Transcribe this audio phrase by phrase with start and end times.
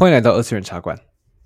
[0.00, 0.98] 欢迎来到二次元茶馆，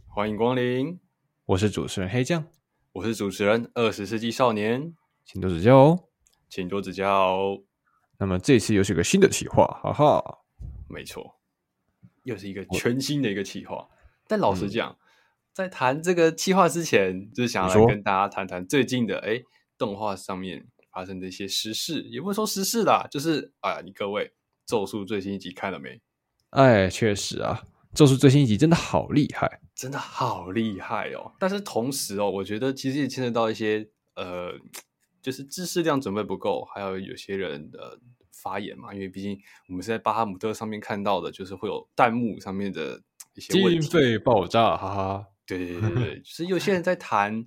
[0.07, 1.01] 欢迎光临。
[1.45, 2.47] 我是主持人黑酱，
[2.93, 6.05] 我是主持人二十世纪少年，请多指教哦，
[6.49, 7.61] 请多指教。
[8.17, 10.39] 那么这次又是一个新的企划，哈哈，
[10.89, 11.41] 没错，
[12.23, 13.89] 又是一个全新的一个企划。
[14.29, 14.99] 但老实讲，嗯、
[15.53, 19.43] 在谈这个企划之前，就是想要来跟大家谈谈最近的哎
[19.77, 24.33] 动画上面发生的一些时事，也不是说时事啦，就是啊，你各位
[24.65, 26.01] 咒术最新一集看了没？
[26.51, 27.65] 哎，确实啊。
[27.95, 31.33] 咒术最新一集真的好厉害，真的好厉害哦！
[31.39, 34.53] 但是同时哦，我觉得其实也牵扯到一些呃，
[35.23, 37.99] 就是知识量准备不够，还有有些人的
[38.33, 38.93] 发言嘛。
[38.93, 43.01] 因为毕竟我们是在巴哈姆特上面看到的，就是会有弹幕上面的
[43.35, 45.27] 一些，经费爆炸，哈哈。
[45.47, 47.47] 对对对对， 就是有些人在谈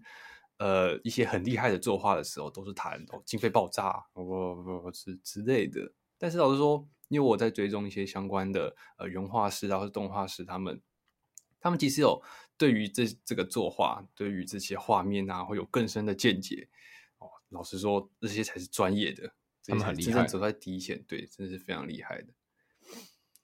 [0.59, 5.91] 呃一些很厉害的作画的时候，都是谈哦经费爆炸，不不不之之类的。
[6.17, 6.87] 但是老实说。
[7.09, 10.81] 因为我在追踪一些相关的呃原画师然后是动画师，他们
[11.59, 12.21] 他们其实有
[12.57, 16.67] 对于这这个作画，对于这些画面啊，会有更深的见解
[17.19, 17.29] 哦。
[17.49, 19.33] 老实说，这些才是专业的，
[19.65, 22.27] 他们很厉害，真正走在第一线，对，真的是非常厉害的。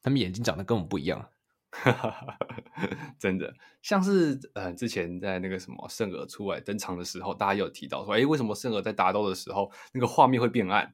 [0.01, 1.29] 他们眼睛长得跟我们不一样，
[3.17, 3.55] 真的。
[3.81, 10.93] 像是呃，之前在那个什么圣儿出来登场的时候，大家有提到说，哎，为什么圣儿在打斗的时候，那个画面会变暗？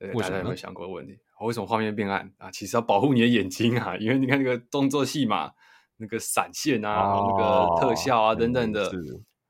[0.00, 1.18] 对，大家有没有想过问题？
[1.40, 2.50] 为什么画面变暗啊？
[2.50, 5.52] 其实要保护你的眼睛啊，因为你看那个动作戏嘛，
[5.98, 8.90] 那个闪现啊，哦、那个特效啊等等的，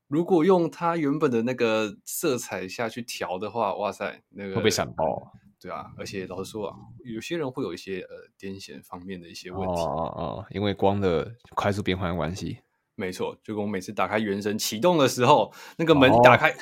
[0.07, 5.05] 如果用它原本的那个色彩下去调的话，哇塞，那个会被闪爆。
[5.05, 12.57] 啊对啊，而且老实说啊，有些人会有一些呃癫痫方面的一些问题哦哦，因为光的快速变换关系。
[12.95, 16.53] 没错，就跟我每次打开原神启动的时候，那个门打开，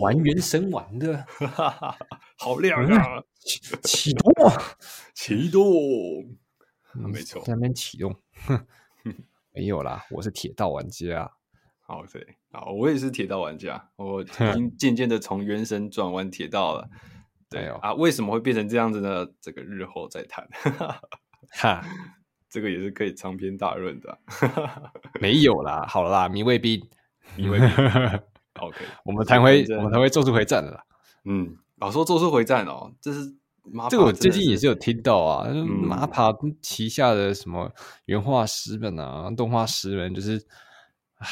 [0.00, 1.26] 玩原神玩的，
[2.38, 3.22] 好亮啊！
[3.82, 4.54] 启动啊，
[5.14, 5.64] 启动，
[6.94, 8.14] 没错，在那边启动，
[8.46, 8.64] 哼，
[9.52, 11.30] 没有啦，我是铁道玩家。
[11.80, 16.88] 好，对，好，我也是铁道玩家，我已经渐渐的从原神转玩铁道了。
[17.50, 19.26] 对啊，为什么会变成这样子呢？
[19.40, 20.46] 这个日后再谈。
[21.50, 21.84] 哈。
[22.50, 24.18] 这个也是可以长篇大论的，
[25.20, 26.82] 没有啦，好了啦，迷卫兵，
[27.36, 27.68] 迷卫兵，
[28.58, 30.84] OK，我们谈回，我们谈回咒术回战了啦。
[31.24, 33.36] 嗯，老说咒术回战哦，这是
[33.90, 36.32] 这个我最近也是有听到啊，马帕
[36.62, 37.70] 旗下的什么
[38.06, 40.42] 原画师们啊，动画师们，就是，
[41.16, 41.28] 唉，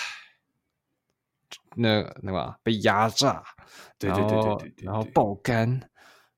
[1.76, 3.42] 那那个被压榨，
[3.98, 5.80] 对对对对对，然后爆肝，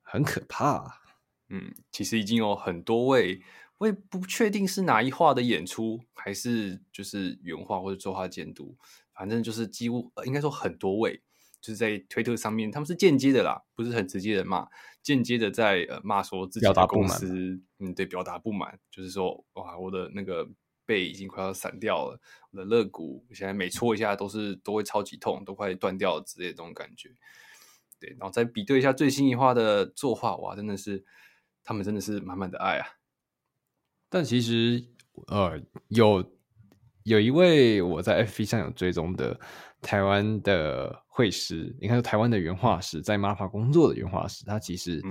[0.03, 1.00] 很可怕。
[1.49, 3.43] 嗯，其实已经有很多位。
[3.78, 8.77] 我也不确定是哪一画的演出，还是就是原画或者作画监督，
[9.15, 11.22] 反正就是几乎、呃、应该说很多位，
[11.61, 14.69] 就是在推特上面，他们是间接的啦，不是很直接的骂，
[15.00, 20.49] 间接的在呃骂说自己的公司，嗯，对，表达不满，就是说哇，我的那个
[20.84, 27.11] 背已经快要散掉了，我的肋骨现在每戳一下都是都会超级痛，都快断掉了之类的这种感觉，
[28.00, 31.05] 对，然后再比对一下最新一画的作画，哇，真的是
[31.62, 32.98] 他们真的是满满的爱啊。
[34.09, 34.83] 但其实，
[35.27, 36.33] 呃，有
[37.03, 39.39] 有一位我在 FB 上有追踪的
[39.83, 45.03] 台湾的绘师，应该是台湾的原画师，在 MAPPA 工作的原画师，他其实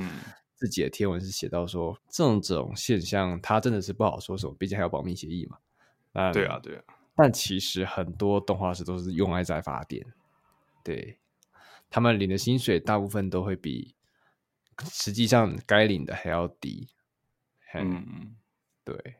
[0.56, 5.57] 自己的贴文是写到说，嗯、这种这种现象，他真的是不好说什么，毕竟还有保密协议嘛。
[6.34, 6.84] 对啊，对啊。
[7.16, 10.03] 但其实很多动画师都是用爱在发电，
[10.84, 11.19] 对，
[11.90, 13.94] 他们领的薪水大部分都会比
[14.84, 16.88] 实际上该领的还要低。
[17.75, 18.36] 嗯。
[18.88, 19.16] 对，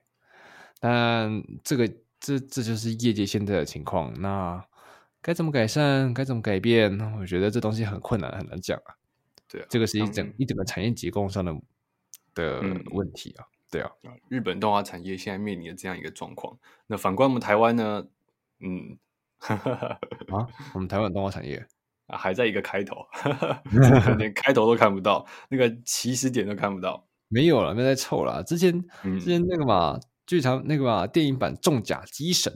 [0.80, 1.86] 但这个
[2.22, 4.14] 这这就是业界现在的情况。
[4.22, 4.66] 那
[5.22, 6.14] 该怎么改善？
[6.14, 6.98] 该怎么改变？
[7.20, 8.96] 我觉得这东西很困难，很难讲啊。
[9.50, 11.54] 对啊，这个是一整、嗯、一整个产业结构上的
[12.34, 12.62] 的
[12.92, 13.46] 问题啊。
[13.70, 13.92] 对啊，
[14.30, 16.58] 日本动画产业现在面临的这样一个状况。
[16.86, 18.08] 那反观我们台湾呢？
[18.62, 18.98] 嗯，
[19.40, 21.68] 啊， 我们台湾动画产业
[22.06, 23.06] 啊，还在一个开头，
[24.18, 27.06] 连开头都看不到，那个起始点都看不到。
[27.29, 28.44] 没有了，没在凑了。
[28.44, 32.51] 之前之前那个嘛，剧场那个嘛，电影版《重甲机神》，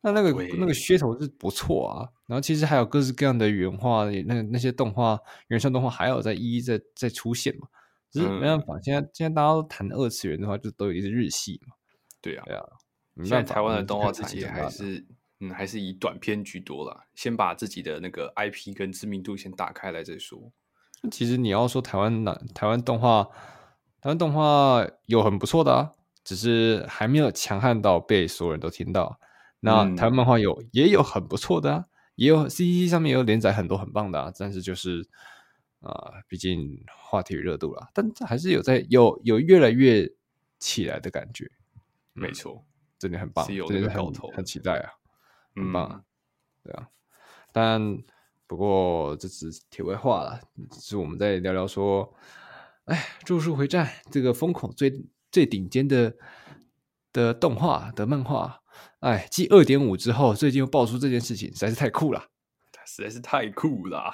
[0.00, 2.08] 那那个那个噱头是不错啊。
[2.26, 5.18] 然后其实还有各式各样的原画，那那些动画
[5.48, 7.68] 原创动画还有在一一在在出现嘛。
[8.10, 11.74] 只是没办法，嗯、现在现在大家都谈二次元的话，就都有一些日系嘛。
[12.22, 12.64] 对啊，对啊。
[13.18, 15.04] 现在台湾的动画产业还是
[15.40, 17.04] 嗯还是以短片居多啦。
[17.14, 20.50] 先把自己的那个 IP 跟知名度先打开来再说。
[21.10, 23.28] 其实你要说台湾的台湾动画。
[24.06, 25.90] 台湾动画有很不错的啊，
[26.22, 29.18] 只是还没有强悍到被所有人都听到。
[29.58, 35.00] 那台湾漫画有也有很不错的啊，也有 CCC 上面有连载很多很棒的啊，但是就是
[35.80, 40.08] 啊、呃，毕竟话题与热度啦，但还是有在有有越来越
[40.60, 41.50] 起来的感觉。
[42.12, 42.64] 没错，
[43.00, 44.86] 真的很棒，是有真的很搞头，很期待啊，
[45.56, 46.04] 很棒啊，嗯、
[46.62, 46.86] 对啊。
[47.50, 47.98] 但
[48.46, 52.14] 不过这只是题外话了，只是我们在聊聊说，
[52.86, 56.14] 哎，咒术回战这个风口最最顶尖的
[57.12, 58.60] 的动画的漫画，
[59.00, 62.26] 哎，继二点五之后，最近又爆出这件事情，实在是太酷了，
[62.86, 64.12] 实在是太酷了。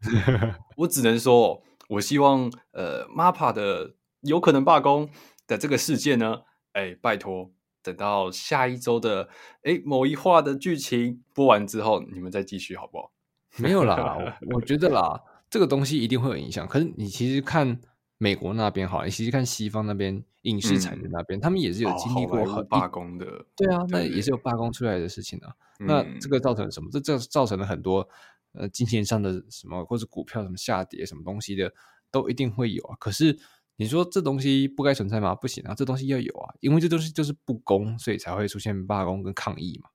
[0.78, 5.10] 我只能说，我希望呃，MAPPA 的有可能罢工
[5.46, 7.50] 的这个事件呢，哎，拜托，
[7.82, 9.28] 等到下一周的
[9.64, 13.12] 哎某一话的剧情播完之后，你们再继续好不好？
[13.58, 15.20] 没有啦，我，我觉得啦，
[15.50, 16.66] 这个东西一定会有影响。
[16.66, 17.78] 可是你其实看
[18.18, 23.46] 美国那边好，你其实看西方那边影视产业那边，嗯、他们也是有经历过很罢工的。
[23.56, 25.54] 对啊，那也是有罢工出来的事情啊。
[25.80, 26.90] 嗯、那这个造成什么？
[26.92, 28.08] 这这造成了很多。
[28.52, 31.70] 呃，金钱上的什么，或者股票什么下跌，什么东西的，
[32.10, 32.96] 都一定会有啊。
[32.98, 33.38] 可是
[33.76, 35.34] 你说这东西不该存在吗？
[35.34, 39.90] 不行啊，这东西要有啊，因为这东西就是不公，所以才会出现罢工跟抗议嘛。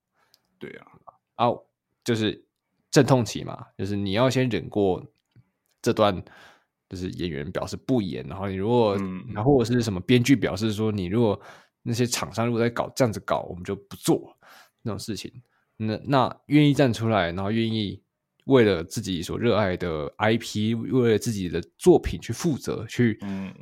[0.59, 0.85] 对啊，
[1.35, 1.49] 啊，
[2.05, 2.45] 就是
[2.91, 5.03] 阵痛期嘛，就是你要先忍过
[5.81, 6.23] 这段，
[6.93, 11.39] 就是演员表示不演，然后你如果，嗯、然后或者是什么编剧表示说，你如果
[11.81, 14.37] 那些厂商如果在搞这样子搞，我们就不做
[14.81, 15.31] 那种事情。
[15.77, 18.01] 那那愿意站出来，然后愿意。
[18.45, 23.53] 为了自己所热爱的 IP，为了自己的作品去负责，去嗯，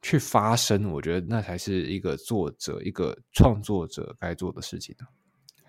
[0.00, 4.94] 去发声，我觉得那才是一个作者、一个创作者该做的事情。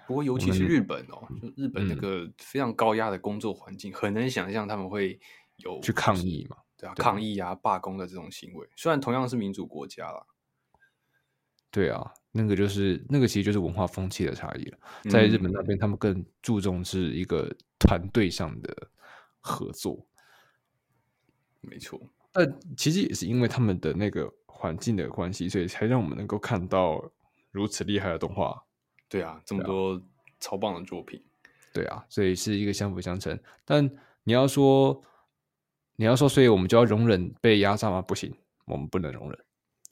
[0.06, 5.20] 不过，尤其是日本哦，就日本那个非常高压的工作环境，很难想象他们会
[5.56, 6.58] 有去抗议嘛？
[6.84, 8.68] 对啊，抗议啊、罢工的这种行为。
[8.76, 10.26] 虽然同样是民主国家啦，
[11.72, 12.14] 对啊。
[12.36, 14.78] 那个就是那个，其实就是文化风气的差异了。
[15.08, 17.48] 在日本那边，他们更注重是一个
[17.78, 18.76] 团队上的
[19.40, 20.04] 合作，
[21.62, 22.02] 没错。
[22.32, 27.08] 但其实也是因为他们的那个环境的关系，所以才让我们能够看到
[27.52, 28.66] 如此厉害的动画。
[29.08, 30.02] 对啊，这么多
[30.40, 31.24] 超棒的作品。
[31.72, 33.40] 对啊，所以是一个相辅相成。
[33.64, 33.88] 但
[34.24, 35.00] 你要说，
[35.96, 38.02] 你要说，所以我们就要容忍被压榨吗？
[38.02, 38.34] 不行，
[38.66, 39.40] 我们不能容忍。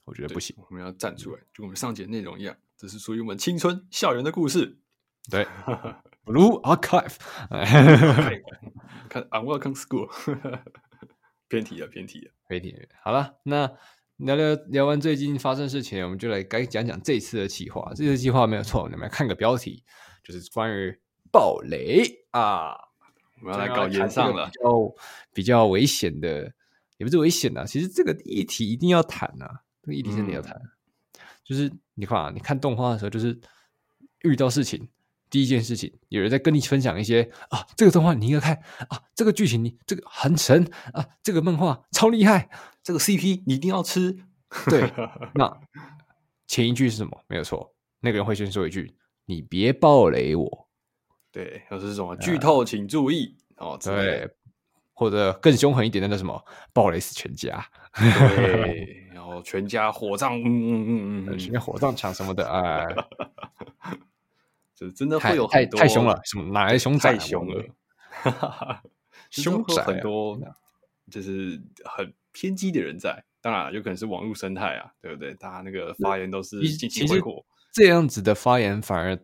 [0.04, 4.78] 我觉得不行，我们要站出来，就跟我们上节内容一样，这是属于我们青春校园的故事。
[5.30, 5.46] 对，
[6.26, 7.14] Blue Archive，
[9.08, 10.10] 看 Unwelcome School，
[11.48, 12.80] 偏题了，偏题了，偏题了。
[13.04, 13.70] 好了，那
[14.16, 17.92] 聊聊聊完最近发生的事情，我们就来该讲讲这次的计划。
[17.94, 19.84] 这次计划没有错，你们来看个标题，
[20.24, 20.98] 就是关于
[21.30, 22.74] 暴雷啊，
[23.42, 24.94] 我们要来搞炎上了，比较
[25.34, 26.44] 比较危险的，
[26.96, 29.62] 也不是危险的，其实这个议题一定要谈啊。
[29.82, 30.70] 这个议题真的要谈，嗯、
[31.42, 33.36] 就是你看啊，你看动画的时候，就是
[34.20, 34.88] 遇到事情，
[35.28, 38.54] 第一件事情，有人在跟你分享一些啊，这个动画你应该看
[38.88, 42.48] 啊，这个剧情你这个很神啊，这个漫画超厉害，
[42.80, 44.16] 这个 CP 你一定要吃。
[44.70, 44.88] 对，
[45.34, 45.60] 那
[46.46, 47.24] 前一句是什么？
[47.26, 48.94] 没有错，那个人会先说一句
[49.26, 50.68] ：“你别暴雷我。”
[51.32, 53.78] 对，或是什么剧透，请注意、啊、哦。
[53.82, 54.30] 对，
[54.92, 57.66] 或者更凶狠一点的那什么，暴雷死全家。
[57.98, 58.98] 对。
[59.44, 62.86] 全家火葬，嗯嗯嗯嗯，全家火葬场什么的，哎，
[64.76, 67.64] 这真的会有太太凶了，什么哪来凶太凶了，
[69.30, 70.38] 凶宅很多，
[71.10, 75.32] 就是很偏激的人在，当然有可能是网络生态啊，对不对？
[75.34, 77.18] 大家那个发言都是其实
[77.72, 79.18] 这样子的发言反而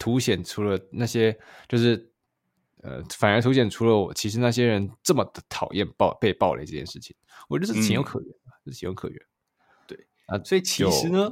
[0.00, 1.38] 凸显出了那些，
[1.68, 2.10] 就是
[2.82, 7.14] 呃，反而凸显出了我其实那些人这么的讨厌暴被暴雷这件事情，
[7.48, 9.20] 我觉得是情有可原，是情有可原。
[9.86, 11.30] 对啊，所以其实呢，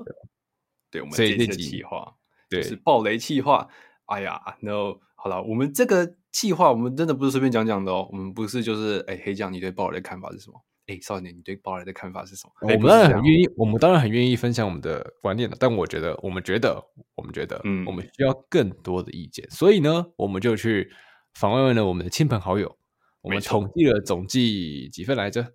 [0.91, 2.15] 对，我们这次的企划，
[2.51, 3.67] 对是暴雷计划。
[4.05, 8.09] 哎呀，no，好了，我们这个计划，我们真的不是随便讲讲的哦。
[8.13, 10.63] 我们不是就是，哎，黑酱，你对暴雷的看法是什么？
[10.89, 12.53] 哎，少年，你对暴雷的看法是什么？
[12.63, 15.57] 我们当然很愿意，我们当然很愿意分享我们的观念的。
[15.61, 16.83] 但我觉得，我们觉得，
[17.15, 19.49] 我们觉得，嗯，我们需要更多的意见。
[19.51, 20.91] 所以呢，我们就去
[21.35, 22.79] 访问了我们的亲朋好友，
[23.21, 25.47] 我们统计了总计几份来着？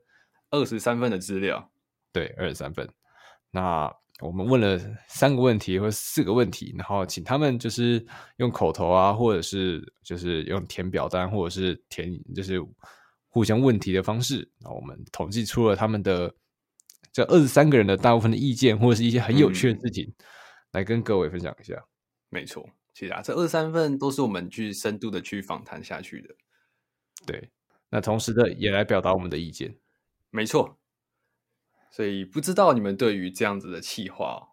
[0.52, 1.72] 二十三份的资料。
[2.12, 2.88] 对，二十三份。
[3.50, 8.06] 那我们问了三个问题或四个问题，然后请他们就是
[8.38, 12.64] 用口头啊，或者是就是用填表单，或者是填就是
[13.34, 16.36] 互相问题的方式，那我们统计出了他们的
[17.12, 20.26] 这二十三个人的大部分的意见，或者是一些很有趣的事情，嗯、
[20.74, 21.84] 来跟各位分享一下。
[22.30, 26.36] 没错，其实啊，这二十三份都是我们去深度的去访谈下去的。
[27.26, 27.50] 对，
[27.90, 29.80] 那同时的也来表达我们的意见。
[30.30, 30.78] 没错。
[31.90, 34.53] 所以不知道你们对于这样子的企划哦，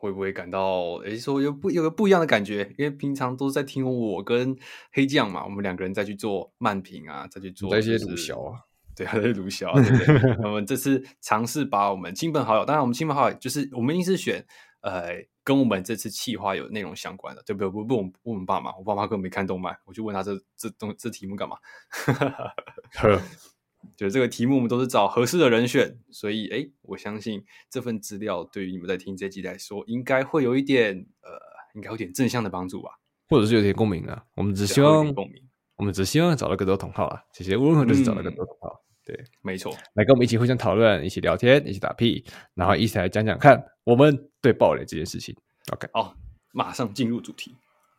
[0.00, 2.74] 会不会感到诶说有不有个不一样的感觉？
[2.78, 4.56] 因为平常都是在听我跟
[4.92, 8.60] 黑酱嘛，我们两个人再去做慢评啊，再去做、就是、这些鲁小啊，
[8.96, 10.36] 对啊，这些鲁小啊，对不对？
[10.40, 14.42] 那么这次尝试把我们亲朋好友，当然我们亲朋好友就是我们一定是选
[14.80, 17.68] 呃跟我们这次企划有内容相关的，对不对？
[17.68, 21.56] 不不，我问我们爸妈，我爸妈根本没看动漫，我就问他这这东这题目干嘛？
[23.82, 31.30] 呵，就是这个题目，我们都是找合适的人选，所以哎，我相信这份资料对于你们在听这集来说，应该会有一点呃，
[31.74, 32.90] 应该有点正向的帮助吧，
[33.28, 34.24] 或者是有点共鸣啊。
[34.36, 35.42] 我们只希望共鸣，
[35.76, 37.22] 我们只希望找到更多同好啊。
[37.32, 38.68] 谢谢，无论如何就是找到更多同好。
[38.68, 45.34] 嗯对，没错，来跟我们一起互相讨论，一起聊天，一起打屁，然后一起来讲讲看我们对暴雷这件事情。
[45.72, 46.14] OK，哦，
[46.52, 47.56] 马上进入主题。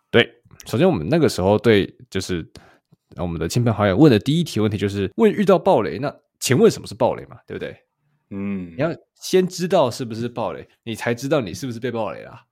[0.09, 0.31] 对，
[0.67, 2.49] 首先我们那个时候对，就是
[3.17, 7.37] 我们的亲朋好友问的第一题问题就是问遇到暴雷，那请问什么是暴雷嘛？
[7.45, 7.77] 对不对？
[8.29, 12.45] 嗯，你要先知道是不是暴雷，你才知道你是不是被暴雷啦。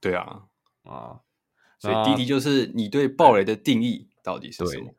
[0.00, 0.42] 对啊，
[0.84, 1.20] 啊，
[1.78, 4.94] 所以第一题就是你对暴雷的定义到底是什么？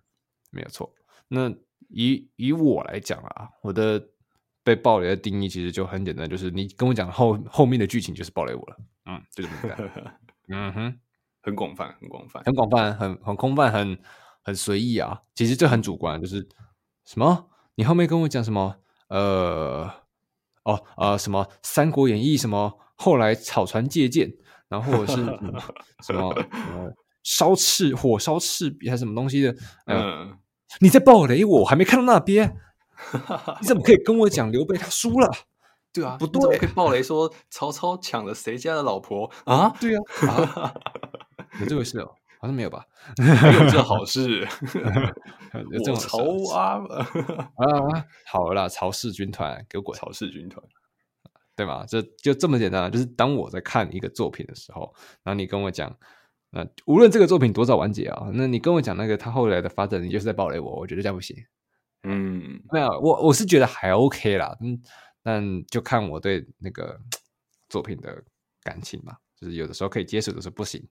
[0.52, 0.94] 没有错。
[1.28, 1.52] 那
[1.90, 4.02] 以以我来讲啊，我的
[4.64, 10.20] 被暴雷的定义其实就很简单，就是你跟我讲后后面的剧情就是暴雷我了，嗯，就这么简单，
[10.50, 11.00] 嗯哼，
[11.42, 13.98] 很广泛，很广泛，很广泛，很很空泛，很
[14.48, 15.24] 很随意啊。
[15.36, 16.48] 其实这很主观，就是
[17.04, 17.50] 什么？
[17.76, 18.78] 你后面跟我讲什么？
[19.10, 19.92] 呃，
[20.64, 22.80] 哦，呃，什么《三国演义》什么？
[22.96, 24.32] 后来草船借箭，
[24.70, 25.54] 然后或者是、嗯、
[26.02, 29.54] 什么呃烧赤火烧赤壁还是什么东西的？
[29.86, 30.38] 呃、嗯。
[30.80, 32.56] 你在暴雷我，我还没看到那边，
[33.60, 35.30] 你怎么可以跟我讲刘备他输了？
[35.94, 39.70] 对啊，不对，暴雷说曹操抢了谁家的老婆啊？
[39.80, 40.02] 对啊，
[40.56, 40.74] 啊
[41.60, 42.16] 有这回事哦？
[42.40, 42.86] 好像没有吧？
[43.18, 44.48] 没有这好 事，
[45.54, 46.20] 我曹
[46.54, 46.82] 啊
[47.56, 48.06] 啊！
[48.26, 49.98] 好了啦，曹氏军团给我滚！
[49.98, 50.64] 曹氏军团，
[51.56, 51.86] 对吗？
[51.86, 55.96] 就就这么简单，就是当我在看一个作品的时候，然后你跟我讲。
[56.50, 61.36] 那无论这个作品多早完结啊，那你跟我讲那个他后来的发展，你就是在暴雷我，我觉得这样不行。
[62.04, 64.82] 嗯，没有，我我是觉得还 OK 啦，嗯，
[65.22, 66.98] 但就看我对那个
[67.68, 68.24] 作品的
[68.64, 70.82] 感情嘛，就是有的时候可以接受，有的时候不行。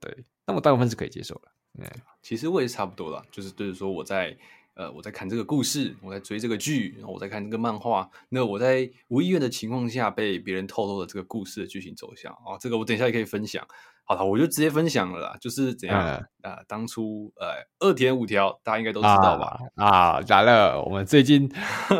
[0.00, 1.42] 对，那我大部分是可以接受的。
[1.78, 1.86] 嗯，
[2.22, 4.36] 其实我也差不多了，就是就是说我在
[4.74, 13.64] 呃我在看这个故事，我在追这个剧，然后我在看这个漫画，那我在无意愿的情况下被别人透露了这个故事的剧情走向啊，这个我等一下也可以分享。
[14.02, 16.64] 好了，我就直接分享了啦，就是怎样啊、嗯呃？
[16.66, 19.56] 当初呃，二田五条大家应该都知道吧？
[19.76, 21.48] 啊，来了，我们最近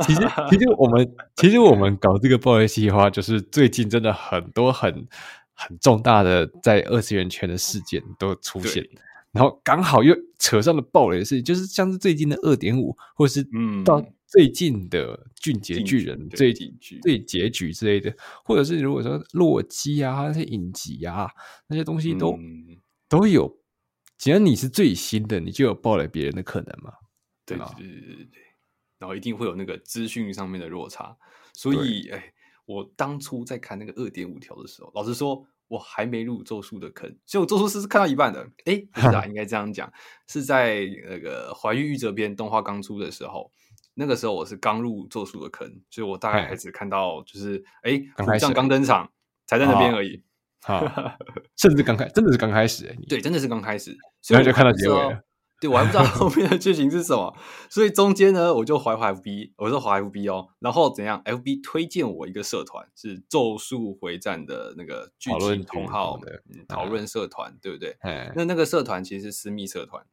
[0.02, 5.06] 其实其实我们其实我们搞这个暴雷计划，就是最近真的很多很
[5.68, 8.84] 很重大的在二次元圈的事件都出现，
[9.32, 14.04] 然后刚好又扯上了暴雷的事情，就是像是最近的二点五，或是嗯到。
[14.32, 16.54] 最近的《俊杰巨人》最
[17.02, 18.14] 最结局之类的，
[18.44, 21.28] 或者是如果说洛基啊那些影集啊
[21.66, 23.58] 那些东西都、嗯、都有，
[24.16, 26.92] 只要你是最新的，你就有暴雷别人的可能嘛？
[27.44, 28.40] 对对对对对，
[29.00, 31.16] 然后一定会有那个资讯上面的落差。
[31.52, 32.32] 所以，哎，
[32.70, 38.48] 我当初在看那个二点五条的时候，老实说，我还没入咒术的坑，所以我咒术师是看到一半的。
[38.64, 39.92] 哎，不是啊， 应该这样讲，
[40.28, 43.50] 是在那个《怀玉玉折篇》动画刚出的时候。
[43.94, 49.10] 那个时候我是刚入咒术的坑，所以我大概还只看到就是哎，虎将刚登场，
[49.46, 50.22] 才在那边而已。
[50.62, 51.18] 啊，
[51.56, 55.20] 甚至刚开，真的是刚开始哎，对，真的是刚开始，所以就看到结尾了。
[55.60, 57.36] 对，我还不知道 后面的剧情是什么，
[57.68, 66.18] 所以中间呢，我就滑滑 FB，我说滑 FB 哦，然后怎样？FB 推荐我一个社团，是咒术回战的那个剧情同好
[66.66, 67.94] 讨论社团，对不对？
[68.34, 70.06] 那那个社团其实是私密社团，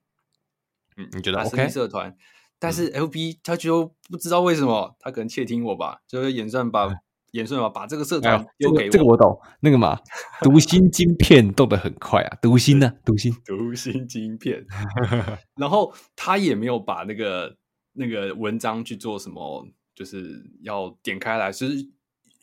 [0.98, 2.16] 嗯，你觉得私密社团？
[2.60, 6.94] 但是 FB 他就不知道为什么，他可能窃听我吧，就是演算把
[7.38, 10.00] 演算法把这个社团丢给我，这个我懂，那个嘛，
[10.41, 14.65] 读心晶片动得很快啊，读心呢，读心，读心晶片，
[15.56, 17.56] 然后他也没有把那个
[17.94, 21.88] 那个文章去做什么，就是要点开来，就是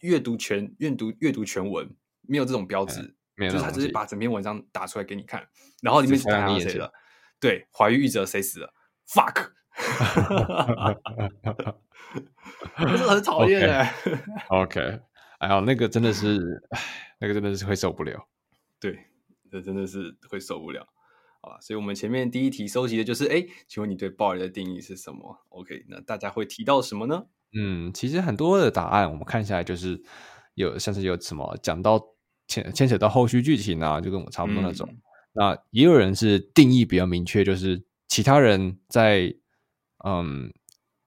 [0.00, 1.90] 阅读全阅读阅读全文，
[2.22, 5.44] 没有这种标志，没有，就是他只是把整篇文章打出来给你看，
[5.82, 6.92] 然后里面是讲到谁了？
[7.40, 8.72] 对，怀玉玉折谁死了
[9.08, 9.50] ？Fuck。
[12.96, 13.94] 是很讨厌哎。
[14.49, 15.00] OK，
[15.38, 16.62] 哎呀，那个真的是，
[17.20, 18.28] 那个真的是会受不了。
[18.80, 18.99] 对，
[19.50, 20.87] 这真的是会受不了。
[21.40, 27.26] 好吧，所以我们前面第一题收集的就是，哎，请问你对暴力的定义是什么？OK，那大家会提到什么呢？
[27.56, 30.02] 嗯，其实很多的答案我们看下来就是
[30.54, 32.00] 有，像是有什么讲到
[32.49, 34.88] 牵牵扯到后续剧情啊，就跟我差不多那种。
[34.90, 35.00] 嗯、
[35.32, 39.34] 那也有人是定义比较明确，就是其他人在。
[40.06, 40.52] 嗯，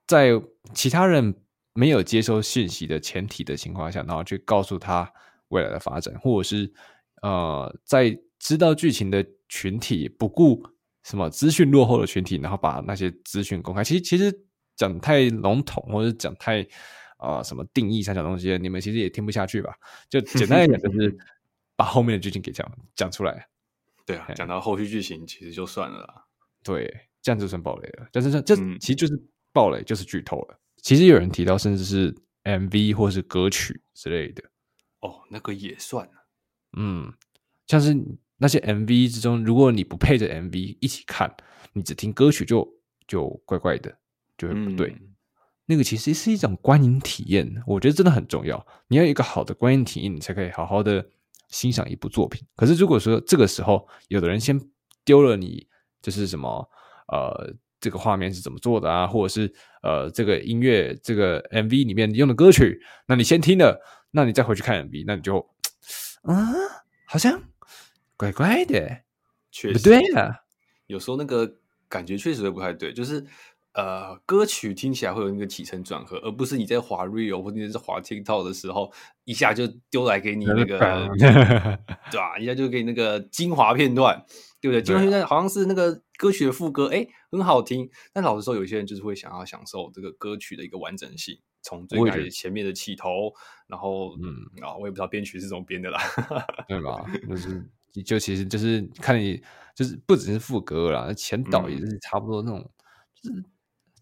[0.07, 0.31] 在
[0.73, 1.35] 其他人
[1.73, 5.11] 没有接收信息的前提的情况下，然后去告诉他
[5.49, 6.73] 未来的发展，或者是
[7.21, 10.63] 呃，在知道剧情的群体不顾
[11.03, 13.83] 什么资讯落后的群体，然后把那些资讯公开。
[13.83, 14.33] 其实，其实
[14.75, 16.61] 讲太笼统，或者讲太
[17.17, 19.73] 啊、呃、什么定义上讲东西，你们其实也听不下去吧？
[20.09, 21.17] 就简单一点，就是
[21.75, 23.47] 把后面的剧情给讲讲出来。
[24.05, 26.25] 对啊，讲到后续剧情其实就算了啦。
[26.63, 28.07] 对，这样就算暴雷了。
[28.11, 29.21] 但是这这其实就是
[29.57, 30.53] 爆雷，就是剧透了。
[30.53, 34.43] 嗯、其实有人提到，甚至是 MV 或是歌曲之类的。
[35.01, 36.07] 哦，那个也算。
[36.77, 37.11] 嗯，
[37.65, 37.97] 像是
[38.37, 41.35] 那些 MV 之中，如果你不配着 MV 一起看，
[41.73, 42.67] 你只听歌曲就
[43.07, 43.97] 就怪怪的，
[44.37, 44.89] 就会不对。
[44.91, 45.15] 嗯、
[45.65, 48.63] 那个其实是一种观影体验，我觉得真的很重要。
[48.87, 51.03] 你要有一个好的观影体验，你才可以好好的。
[51.49, 54.59] 欣赏一部作品，可是如果说这个时候有的人先
[55.05, 55.65] 丢了你，
[56.01, 56.69] 就是什么
[57.07, 59.53] 呃，这个画面是怎么做的啊，或者是
[59.83, 63.81] 呃，这个音乐这个 MV 里面用的歌曲，那你先听了，
[64.11, 65.37] 那你再回去看 MV，那你就
[66.23, 66.53] 啊，
[67.05, 67.41] 好像
[68.15, 69.01] 怪怪的，
[69.51, 70.41] 确实不对啊，
[70.87, 73.25] 有时候那个感觉确实会不太对，就是。
[73.77, 78.91] 呃，歌曲听起来会有那个起承转合，而不是你在滑 Real 或者你在滑 TikTok 的时候，
[79.23, 80.79] 一下就丢来给你那个，
[82.09, 82.39] 对吧？
[82.39, 84.25] 一下就给你那个精华片段，
[84.59, 84.81] 对不对？
[84.81, 87.87] 精华片段好像是那个歌曲的副歌，哎，很好听。
[88.11, 93.31] 但老实说，有些人就是会想要享受这个歌曲的一个完整性，从最开始前面的起头，
[93.67, 96.01] 然后嗯啊，我也不知道编曲是怎么编的啦，
[96.67, 97.05] 对吧？
[97.29, 97.69] 就是
[98.03, 99.39] 就其实就是看你，
[99.75, 102.71] 就是不只是副歌啦，前导也是差不多那种，
[103.13, 103.43] 就是。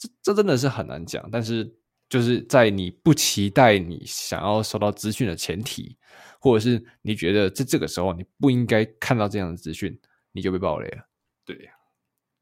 [0.05, 1.75] 这这真的是很难讲，但是
[2.07, 5.97] 就是在你不期待你想要收到资讯的前提，
[6.39, 10.00] 或者是你觉得在这个时候你不应该看到这样的资讯，
[10.31, 11.07] 你就被暴雷了。
[11.45, 11.71] 对呀，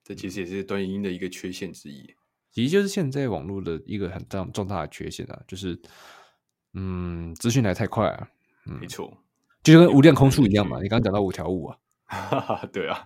[0.03, 2.13] 这其实也是短影音的一个缺陷之一，
[2.51, 5.79] 其实就是现在网络的一个很大重大的缺陷啊，就是
[6.73, 8.29] 嗯，资讯来太快啊，
[8.65, 9.17] 嗯、没错，
[9.63, 11.77] 就跟无量空处一样嘛，你刚刚讲到五条悟啊。
[12.13, 13.03] 哈哈，对啊，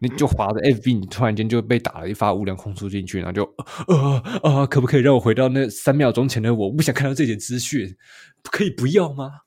[0.00, 3.44] 你就滑着 FB，你突然间就被打了一发无量空出进去，然后就
[3.86, 6.68] 呃呃，可不可以让我回到那三秒钟前的我？
[6.68, 7.96] 我不想看到这些资讯，
[8.42, 9.40] 可以不要吗？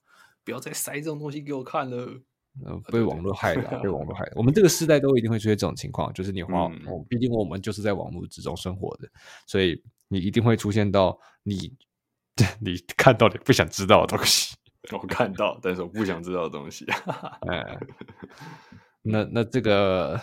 [0.43, 2.21] 不要再塞这种东西给我看了。
[2.65, 4.33] 呃，被网络害的， 被网络害的。
[4.35, 9.07] 我们这个时代都一定会出现这种情况，就是你滑，嗯、毕竟我们就是在网络之中生活的，
[9.47, 11.73] 所以你一定会出现到你
[12.59, 14.55] 你看到你不想知道的东西。
[14.91, 16.85] 我看到，但是我不想知道的东西。
[17.47, 17.77] 哎。
[19.03, 20.19] 那那这个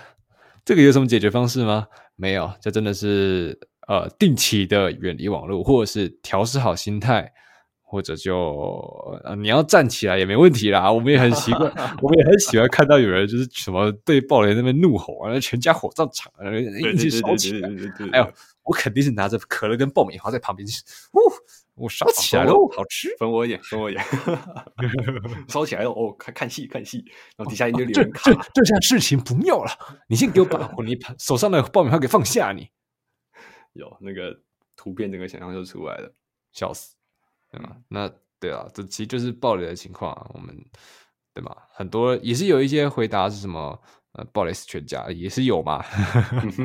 [0.65, 1.89] 这个有什么解决方式吗？
[2.17, 7.33] 没有，这真的是呃定期的远离网络，或者是调试好心态，
[7.83, 8.37] 或者就
[9.25, 10.91] 呃你要站起来也没问题啦。
[10.93, 17.69] 我们也很习惯，我们也很喜欢看到有人就是什么对暴雷那边怒吼啊，全家火葬场啊，一起烧起来。
[18.13, 18.33] 哎呦，
[18.65, 20.67] 我肯定是拿着可乐跟爆米花在旁边，
[21.13, 21.21] 呜。
[21.79, 24.05] 我烧起来了，好吃，分我一点，分我一点，
[25.49, 27.05] 烧起来了哦，看看戏看戏，
[27.37, 29.71] 然后底下一堆留言卡，这这下事情不妙了，
[30.09, 32.69] 你先给我把你手上的爆米花给放下， 你
[33.75, 34.41] 有那个
[34.77, 36.13] 图片，整个想象就出来了，
[36.53, 36.97] 笑死，
[37.51, 37.77] 对吧？
[37.89, 38.11] 那
[38.41, 40.57] 对啊，这其实就是暴雷的情况，我们
[41.33, 41.57] 对吧？
[41.71, 43.81] 很多也是有一些回答是什么
[44.13, 45.85] 呃，暴雷是全家也是有嘛，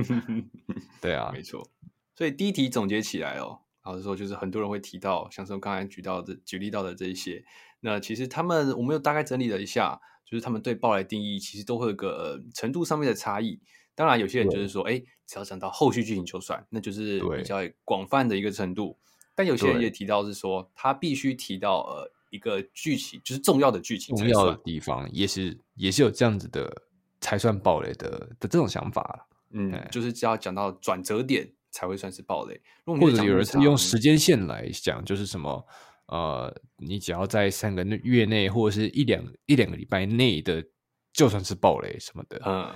[1.02, 1.67] 对啊，没错，
[2.15, 3.60] 所以第一题总结起来哦。
[3.83, 7.43] 老实说，就是很多人会提到，像是我刚才举到的、举例到的这一些。
[7.81, 13.59] 那其实他们，我们又大概整理了一下，就是他们对爆雷定义，其实都会有个、呃、程度上面的差异。
[13.93, 18.97] 当然，有些人就是说，哎，只要讲到后续剧情就算，那就是比较广泛的一个程度。
[19.35, 26.83] 但有些人也提到是说，他必须提到呃一个剧情，就是重要的剧情，重要的地方，也是也是有这样子的
[27.19, 29.27] 才算爆雷的的这种想法。
[29.51, 31.51] 嗯，就是只要讲到转折点。
[31.73, 35.67] 才会算是暴雷，或者有人是用时间线来讲，就是什么
[36.05, 40.63] 呃，你只要在三个月内或者是一两一两个礼拜内的，
[41.12, 42.71] 就算是暴雷什么的，嗯，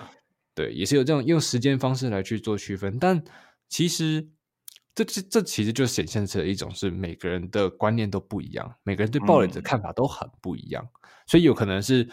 [0.55, 2.97] 对，也是有这种用时间方式来去做区分。
[2.97, 3.23] 但
[3.69, 4.27] 其实
[4.95, 12.10] 这这这其实就显现出了一种是每个人的观念都不一样，每个人对暴雷的看法都很不一样，嗯、所以有可能是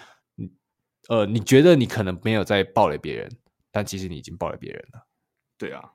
[1.08, 3.30] 呃，你觉得你可能没有在暴雷别人，
[3.72, 5.06] 但其实你已经暴雷别人了。
[5.56, 5.92] 对啊。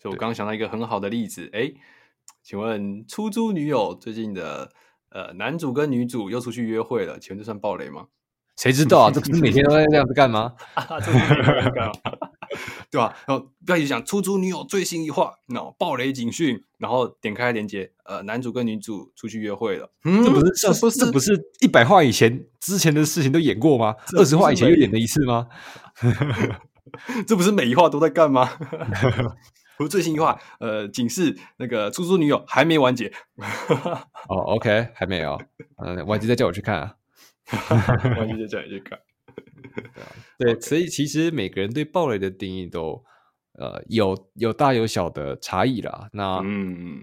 [0.00, 1.70] 所以我刚刚想到一个很好的例子，哎，
[2.42, 4.70] 请问出租女友最近的
[5.10, 8.06] 呃男主跟女主又出去约会了，请问这算暴雷吗？
[8.56, 9.10] 谁知道啊？
[9.10, 10.54] 这不是每天都在这样子干吗？
[12.90, 13.16] 对吧？
[13.26, 23.94] 然后标题讲出租女友最新一话，那暴雷警讯，然后点开链接，呃，男主跟女主出去约会了，嗯，这不是这不是这不是一百话以前之前的事情都演过吗？
[24.18, 25.46] 二十话以前又演了一次吗？
[27.26, 28.50] 这不是每一话都在干吗？
[29.80, 33.10] 不最新一话，呃，警示那个出租女友还没完结。
[34.28, 35.40] 哦，OK，还没有，
[35.82, 36.94] 嗯，完结再叫我去看啊，
[38.18, 39.00] 完结再叫你去看。
[40.36, 43.02] 对，所以其实每个人对暴雷的定义都
[43.54, 46.10] 呃有有大有小的差异啦。
[46.12, 47.02] 那嗯，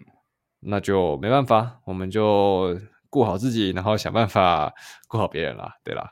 [0.60, 4.72] 那就没办法，我们就顾好自己，然后想办法
[5.08, 5.74] 顾好别人啦。
[5.84, 6.12] 对啦，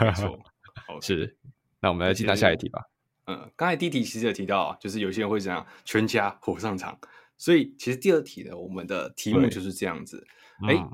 [0.00, 0.36] 没错，
[1.00, 1.36] 是。
[1.80, 2.82] 那我们来进到下一题吧。
[3.30, 6.98] 嗯，刚才第一题其实有提到，就是有些人会这样全家火上场，
[7.38, 10.26] 所以其实第二题呢，我们的题目就是这样子。
[10.66, 10.90] 哎、嗯，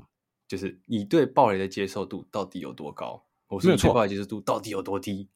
[0.47, 3.23] 就是你对暴雷的接受度到底有多高？
[3.47, 5.29] 我说对暴雷接受度到底有多低？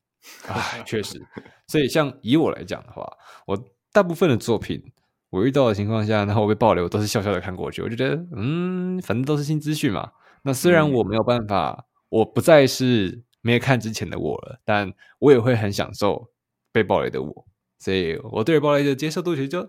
[0.48, 1.20] 哎，确实。
[1.68, 3.58] 所以像以我来讲的话，我
[3.92, 4.94] 大部分的作品，
[5.30, 7.82] 我遇到的情况下，然后我被暴雷，我都是笑笑的看过去。
[7.82, 10.12] 我就觉得，嗯，反正都是新资讯嘛。
[10.44, 16.30] 那虽然我没有办法，嗯、我不再是没有看之前的我了，但我也会很享受
[16.72, 17.48] 被暴雷的我。
[17.80, 19.68] 所以我对暴雷的接受度其实就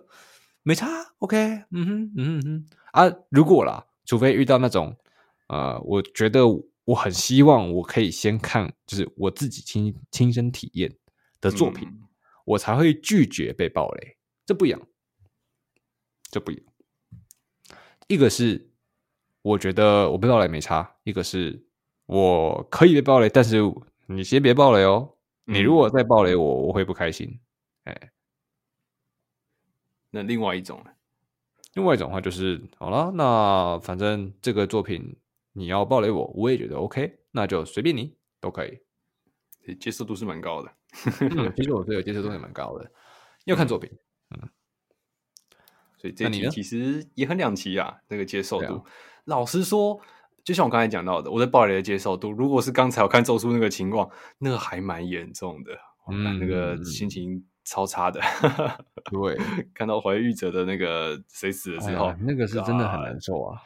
[0.63, 0.87] 没差。
[1.19, 2.67] OK，嗯哼，嗯哼哼。
[2.93, 4.97] 啊，如果啦，除非遇到那种，
[5.49, 6.43] 呃，我觉得
[6.85, 10.95] 我很希望我可以先看，就是我自己亲亲身体验
[11.41, 12.01] 的作品，嗯、
[12.45, 14.17] 我才会拒绝被暴雷。
[14.45, 14.81] 这不一样。
[16.31, 16.65] 这不一样，
[18.09, 18.71] 一个是
[19.43, 21.65] 我觉得我被暴雷没差，一个是
[22.07, 23.61] 我可以被暴雷，但是
[24.07, 25.12] 你先别暴雷哦。
[25.45, 27.41] 你如果再暴雷我，我会不开心。
[27.85, 28.13] 哎，
[30.11, 30.91] 那另外一种呢？
[31.75, 35.17] 另外一种话就是，好了，那反正这个作品
[35.53, 38.79] 你要暴雷我，我也觉得 OK，那就随便你，都可以。
[39.81, 40.73] 接受度是蛮高的，
[41.21, 42.93] 嗯， 其实我这个接受度也蛮高的，
[43.45, 43.91] 要看作品，
[44.31, 44.49] 嗯。
[45.97, 48.85] 所以这题其实也很两极啊，那个接受度。
[49.25, 50.01] 老实说，
[50.45, 55.73] 就像我刚才讲到的，我在暴雷的接受度，如果是刚才我看咒术那个情况，那个还蛮严重的，
[56.11, 58.21] 嗯，那个心情超差的。
[59.05, 59.39] 对，
[59.73, 63.61] 看到怀玉者的那个谁死了之后，那个是真的很难受啊，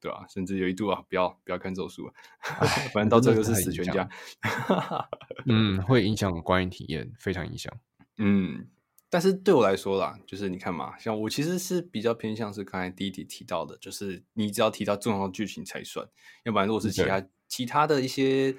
[0.00, 0.24] 对吧？
[0.28, 2.10] 甚至有一度啊，不要不要看咒术，
[2.92, 4.08] 反正到最后是死全家。
[5.46, 7.72] 嗯，会影响观影体验，非常影响。
[8.18, 8.66] 嗯。
[9.12, 16.08] 但是对我来说啦，就是你看嘛，像我其实是比较偏向是刚才第一题提到的，就是你只要提到重要的剧情才算，
[16.44, 18.56] 要不然如果是其他其他的一些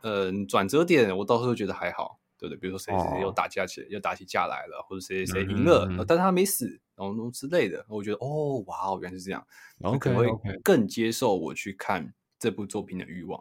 [0.00, 2.58] 呃转折点，我倒是会觉得还好，对不对？
[2.58, 9.46] 比如说谁谁谁又打架起又打起架来了，或者谁谁谁赢了，嗯嗯但是他没死，然后之类的，我觉得哦，哇哦，原来是这样，
[9.78, 10.26] 然后可能会
[10.64, 13.40] 更接受我去看这部作品的欲望。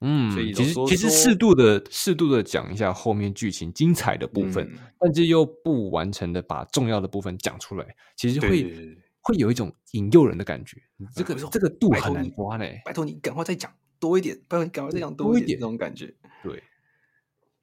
[0.00, 10.76] 嗯，所以其实其实适度的适度的讲一下后面剧情精彩的部分，嗯、但是又不完成的把重要的部分讲出来，其实会会有一种引诱人的感觉。
[11.14, 12.66] 这个这个度很难抓呢。
[12.84, 16.14] 拜托你赶快再讲多一点，拜托你赶快再讲多一点，这种感觉。
[16.42, 16.62] 对，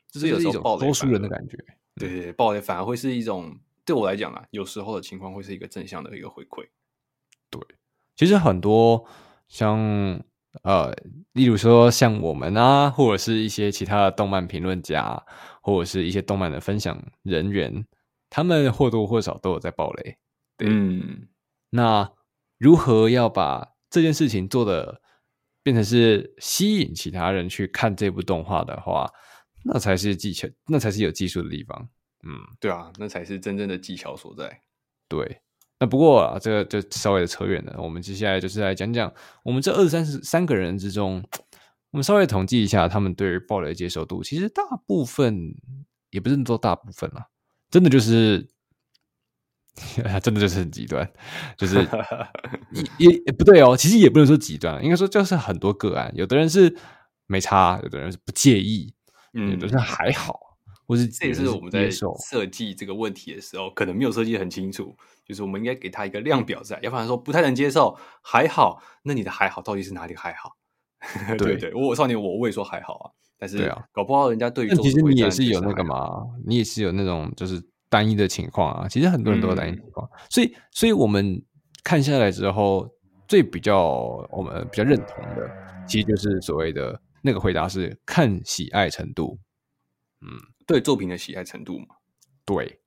[0.10, 1.56] 这是有一种多数人的感觉。
[1.98, 6.66] 对对对，暴雷反而会是一种对我来讲啊，有时候的情况会是一个正向的一个回馈。
[7.52, 7.62] 对，
[8.16, 9.06] 其实很多
[9.48, 10.20] 像。
[10.62, 10.94] 呃，
[11.34, 15.22] 例如说像我们啊，或者是一些其他的动漫评论家，
[15.62, 17.86] 或者是一些动漫的分享人员，
[18.30, 20.18] 他们或多或少都有在暴雷。
[20.56, 21.28] 对，嗯，
[21.72, 22.10] 那
[22.60, 25.02] 如何要把这件事情做的
[25.64, 29.10] 变成是吸引其他人去看这部动画的话，
[29.66, 31.90] 那才是技巧，那才是有技术的地方。
[32.26, 34.62] 嗯，对啊，那才是真正的技巧所在。
[35.10, 35.42] 对。
[35.84, 37.76] 那不过啊，这个就稍微的扯远了。
[37.78, 41.22] 我们接下来就是来讲讲我们这二三十三个人之中，
[41.92, 44.24] 我们稍微统计一下他们对于暴雷的接受度。
[44.24, 45.54] 其实大部分
[46.10, 47.28] 也不是说大部分啦，
[47.70, 48.48] 真的就是，
[50.24, 51.12] 真的就是很极端，
[51.58, 51.86] 就是
[52.98, 53.76] 也也不对哦。
[53.76, 56.10] 其实也不能说极端，应该说就是很多个案。
[56.16, 56.74] 有的人是
[57.28, 58.94] 没差，有的人是不介意，
[59.34, 60.53] 嗯，有的人还好。
[60.86, 64.96] 或是这也是我们在设计这个问题的时候，可能没有设计得很清楚。
[65.26, 68.84] 就是我们应该给他一个量表在，要不然说不太能接受，还好。
[69.04, 70.58] 那你的还好到底是哪里还好？
[71.40, 78.88] 对对，我少年我我也说还好啊，但是搞不好人家对于其实你也是有那个嘛，你也是有那种就是单一的情况啊。
[78.90, 81.42] 其实很多人都有单一情况，所以所以我们
[81.86, 82.90] 看下来之后，
[83.26, 85.50] 最比较我们比较认同的，
[85.88, 89.40] 其实就是所谓的那个回答是看喜爱程度，
[90.20, 90.53] 嗯。
[90.66, 91.96] 对作品的喜爱程度嘛，
[92.46, 92.80] 对，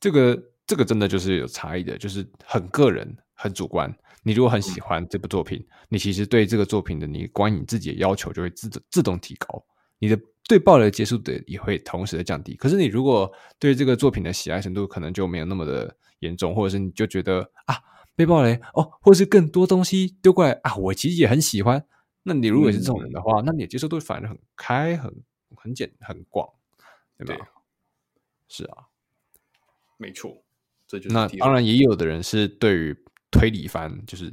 [0.00, 3.94] 这个这个真的就是有差异的，就是很个人、很主观。
[4.22, 9.64] 你如果很喜欢这部作品，嗯、你其实对这个作品的你观影自己的要求就会自自动提高，
[9.98, 12.56] 你的对暴雷的接受度也会同时的降低。
[12.56, 17.76] 可是你如果对这个作品的喜爱程度可能就没有那么的严重，或者是你就觉得啊
[18.16, 21.84] 被暴雷哦，或者是更多东西丢过来啊，我其实也很喜欢。
[22.24, 25.14] 那你如果是这种人的话，嗯、那你的接受度反而很开、很
[25.54, 26.48] 很简、很广。
[27.18, 27.46] 对吧？
[28.48, 28.84] 是啊，
[29.96, 30.42] 没错，
[30.86, 32.96] 这就是那当然也有的人是对于
[33.30, 34.26] 推理番，就是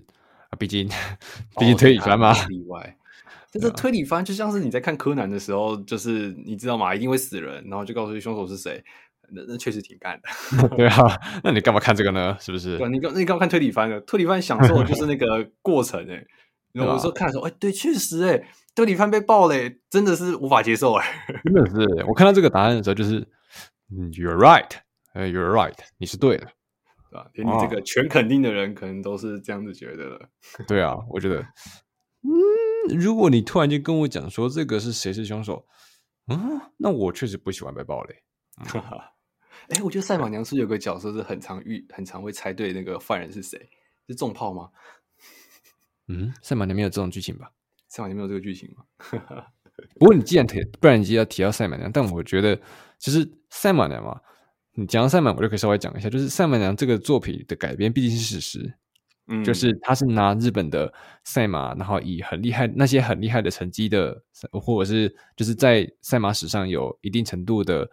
[0.49, 0.87] 啊，毕竟
[1.59, 2.97] 毕竟推理番嘛，哦、例外。
[3.51, 6.93] 但是推理番就像是你在看柯南的时候，就是你知道吗？
[6.93, 8.83] 一定会死人，然后就告诉你凶手是谁，
[9.29, 10.69] 那那确实挺干的。
[10.75, 12.35] 对啊，那你干嘛看这个呢？
[12.41, 12.77] 是不是？
[12.77, 13.99] 对，你干你干嘛看推理番呢？
[14.01, 16.25] 推理番享受的就是那个过程诶。
[16.73, 21.05] 然后我说看的时候，哎、欸，对，确实，哎，德里范被爆嘞，真的是无法接受，哎，
[21.45, 22.03] 真的是。
[22.07, 23.21] 我看到这个答案的时候，就是
[23.91, 24.71] ，You're right，
[25.13, 26.47] 哎，You're right，你是对的，
[27.11, 27.29] 对吧？
[27.33, 30.29] 连你这个全肯定的人，可能都是这样子觉得的。
[30.67, 31.41] 对啊，我觉得，
[32.23, 35.65] 嗯，如果你突然间跟我讲说这个是谁是凶手，
[36.27, 38.15] 嗯，那我确实不喜欢被爆雷。
[38.55, 39.11] 哈哈，
[39.69, 43.69] 哎，我觉得赛马娘是有个角色是很常遇、很常会猜对那个犯人是谁，
[44.07, 44.69] 是重炮吗？
[46.07, 47.51] 嗯，赛马娘没有这种剧情吧？
[47.87, 48.83] 赛马娘没有这个剧情吗？
[49.99, 51.91] 不过你既然提，不然你就要提到赛马娘。
[51.91, 52.59] 但我觉得，
[52.99, 54.19] 其实赛马娘嘛，
[54.73, 58.73] 你讲到赛马，我就可以稍微讲一下，就是赛马娘这个作品的改编毕竟是史实，
[59.27, 67.89] 嗯，就是他是拿日本的赛马，然后以很厉害那些很厉害的成绩的，或者是就是在赛马史上有一定程度的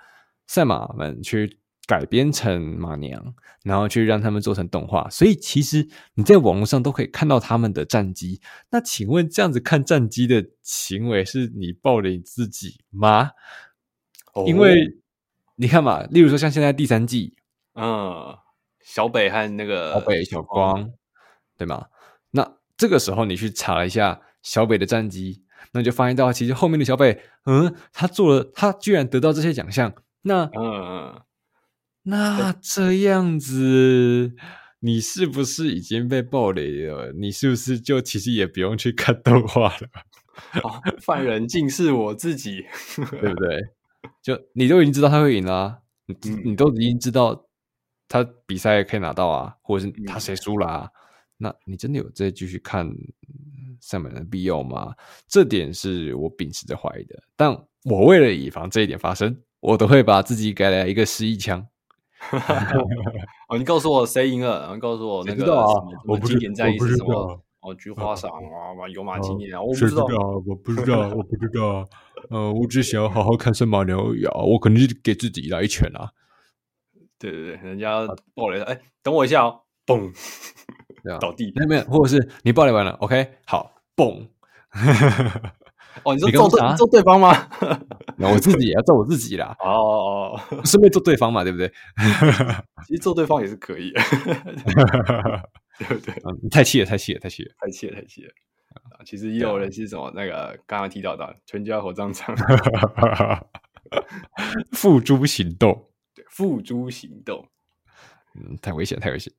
[0.47, 1.59] 赛马们去。
[1.91, 8.41] 改编成马娘，然后去让他们做成动画，所以其实你在网络上都可以看到他们的战绩。
[8.71, 13.33] 那请问这样子看战绩的行为是你暴雷你自己吗？
[14.35, 15.01] 哦，因为
[15.57, 17.35] 你看嘛，例如说像现在第三季，
[17.75, 18.39] 嗯，
[18.85, 20.95] 小北和那个小北小光，嗯，
[21.59, 21.87] 对吗？
[22.31, 31.23] 那这个时候你去查了一下小北的战绩，那你就发现到其实后面的小北，嗯，他做了，他居然得到这些奖项，那嗯嗯。
[32.05, 34.35] 那这样子，
[34.81, 37.13] 你是不是已经被暴雷了？
[37.13, 39.89] 你是不是就其实也不用去看动画了？
[40.63, 42.65] 哦，犯人竟是我自己，
[42.97, 43.61] 对不对？
[44.23, 47.47] 就你都已经知道他会赢了啊，你你都已经知道
[48.09, 50.89] 他比赛可以拿到啊，或者是他谁输了啊？
[51.37, 52.91] 那你真的有再继续看
[53.81, 54.95] 赛马娘的必要吗？
[55.29, 57.23] 这点是我秉持着怀疑的。
[57.37, 57.51] 但
[57.85, 61.67] 我为了以防这一点发生，我都会把自己改了一个失忆枪。
[63.49, 64.61] 哦，你告诉我谁赢了？
[64.61, 65.53] 然后告诉我那个什
[66.05, 67.41] 么经典战役是什么？
[67.61, 70.05] 哦，菊花赏啊，有马经典啊，我不知道，
[70.47, 71.85] 我不知道，我不知道。
[72.31, 76.11] 呃，我只想要好好看圣马牛呀，我肯定是给自己来一拳啊！
[77.19, 80.11] 对对对，人家爆雷了，哎，等我一下哦，嘣，
[81.21, 84.29] 倒地，没有没有，或者是你爆雷完了，OK，好，嘣。
[86.05, 87.49] 哦，你说揍对揍对方吗？
[88.17, 89.57] 那我自己也要揍我自己啦。
[89.61, 91.71] 哦哦哦， 顺便揍对方嘛，对不对？
[92.87, 93.93] 其实揍对方也是可以，
[95.79, 96.15] 对不对？
[96.25, 98.31] 嗯，太气了，太气了，太气了，太气了，太气了。
[99.05, 102.37] 其实也有人是什么那个刚刚提到的全家火葬场，
[104.73, 107.47] 付诸行动，对，付诸行动。
[108.37, 109.33] 嗯，太危险，太危险。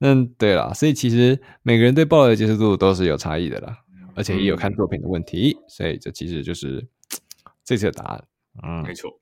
[0.00, 3.76] 嗯，对了，所以其实每个人对暴力的接受度都是有差异的啦。
[4.18, 6.84] 而且也有看作品的问题，嗯、所以这其实就是
[7.64, 8.24] 这次的答案。
[8.64, 9.18] 嗯，没错。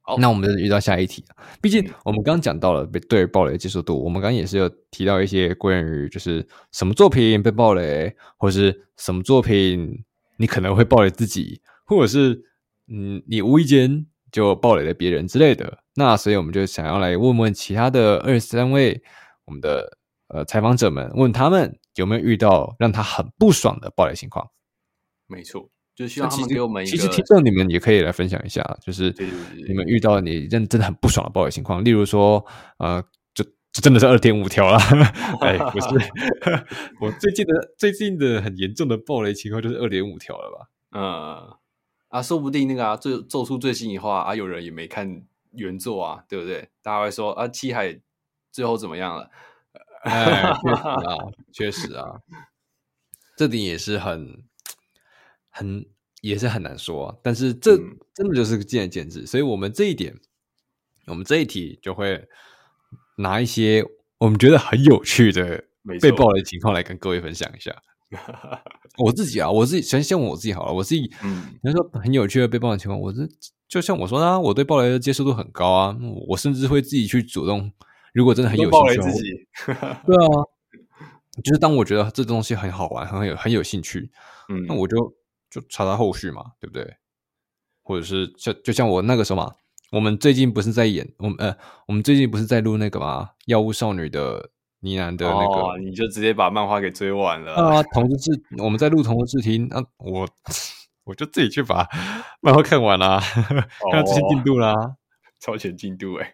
[0.00, 1.24] 好，那我们就遇到下一题。
[1.60, 10.04] 毕竟我们刚刚讲到了被对暴雷的接受度，我们刚刚也是有提到一些关于就是什么作品被暴雷，或者是什么作品
[10.38, 12.40] 你可能会暴雷自己，或者是
[12.86, 15.80] 嗯你无意间就暴雷了别人之类的。
[15.96, 19.02] 那所以我们就想要来问问其他的二十三位
[19.44, 21.78] 我们的呃采访者们，问他们。
[21.96, 24.48] 有没有遇到让他很不爽的暴雷情况？
[25.26, 26.96] 没错，就希望他们给我们一个。
[26.96, 29.12] 其实听众你们也可以来分享一下，就是
[29.66, 32.44] 你们遇到你认真的很不爽的暴雷情况，例如说，
[32.78, 33.02] 呃，
[33.34, 34.78] 就就真的是二点五条了。
[35.42, 35.88] 哎，不是，
[37.00, 40.68] 我最近的最近的很严重的暴雷情况就是二点五条了吧？
[40.92, 41.56] 嗯，
[42.08, 46.68] 啊，说不定那个啊，最做出最新一话啊，有人也没看原作啊，对不对？
[46.82, 47.98] 大家会说啊，七海
[48.52, 49.28] 最后怎么样了？
[50.06, 51.16] 哎，确实啊，
[51.52, 52.20] 确实啊，
[53.36, 54.44] 这点也是很、
[55.50, 55.84] 很
[56.20, 57.16] 也是很难说啊。
[57.22, 57.76] 但是这
[58.14, 60.16] 真的就是见仁见智，所以我们这一点，
[61.06, 62.26] 我们这一题就会
[63.18, 63.84] 拿一些
[64.18, 65.64] 我们觉得很有趣的
[66.00, 67.74] 被爆雷的情况来跟各位分享一下。
[68.98, 73.28] 我自己啊，我自己先先问我自己好了，我自己，嗯，你说很有趣的被爆雷情况，我这
[73.68, 77.72] 就像我说的啊，我对爆雷的接受度很高啊，我甚至会自己去主动。
[78.16, 79.46] 如果真的很有兴趣，自己
[80.06, 80.28] 对啊，
[81.44, 84.10] 就是当我觉得这东西很好玩，很有很有兴趣，
[84.48, 84.96] 嗯，那我就
[85.50, 86.96] 就查查后续嘛，对不对？
[87.82, 89.52] 或者是就就像我那个时候嘛，
[89.92, 91.54] 我们最近不是在演，我们呃，
[91.86, 94.48] 我们最近不是在录那个嘛，药物少女的
[94.80, 97.82] 呢喃的那个，哦，你就直接把漫画给追完了啊？
[97.92, 100.26] 同时是我们在录同时视听，那我
[101.04, 101.86] 我就自己去把
[102.40, 103.20] 漫画看完了，
[103.92, 104.96] 看到这些进度啦，
[105.38, 106.32] 超前进度哎。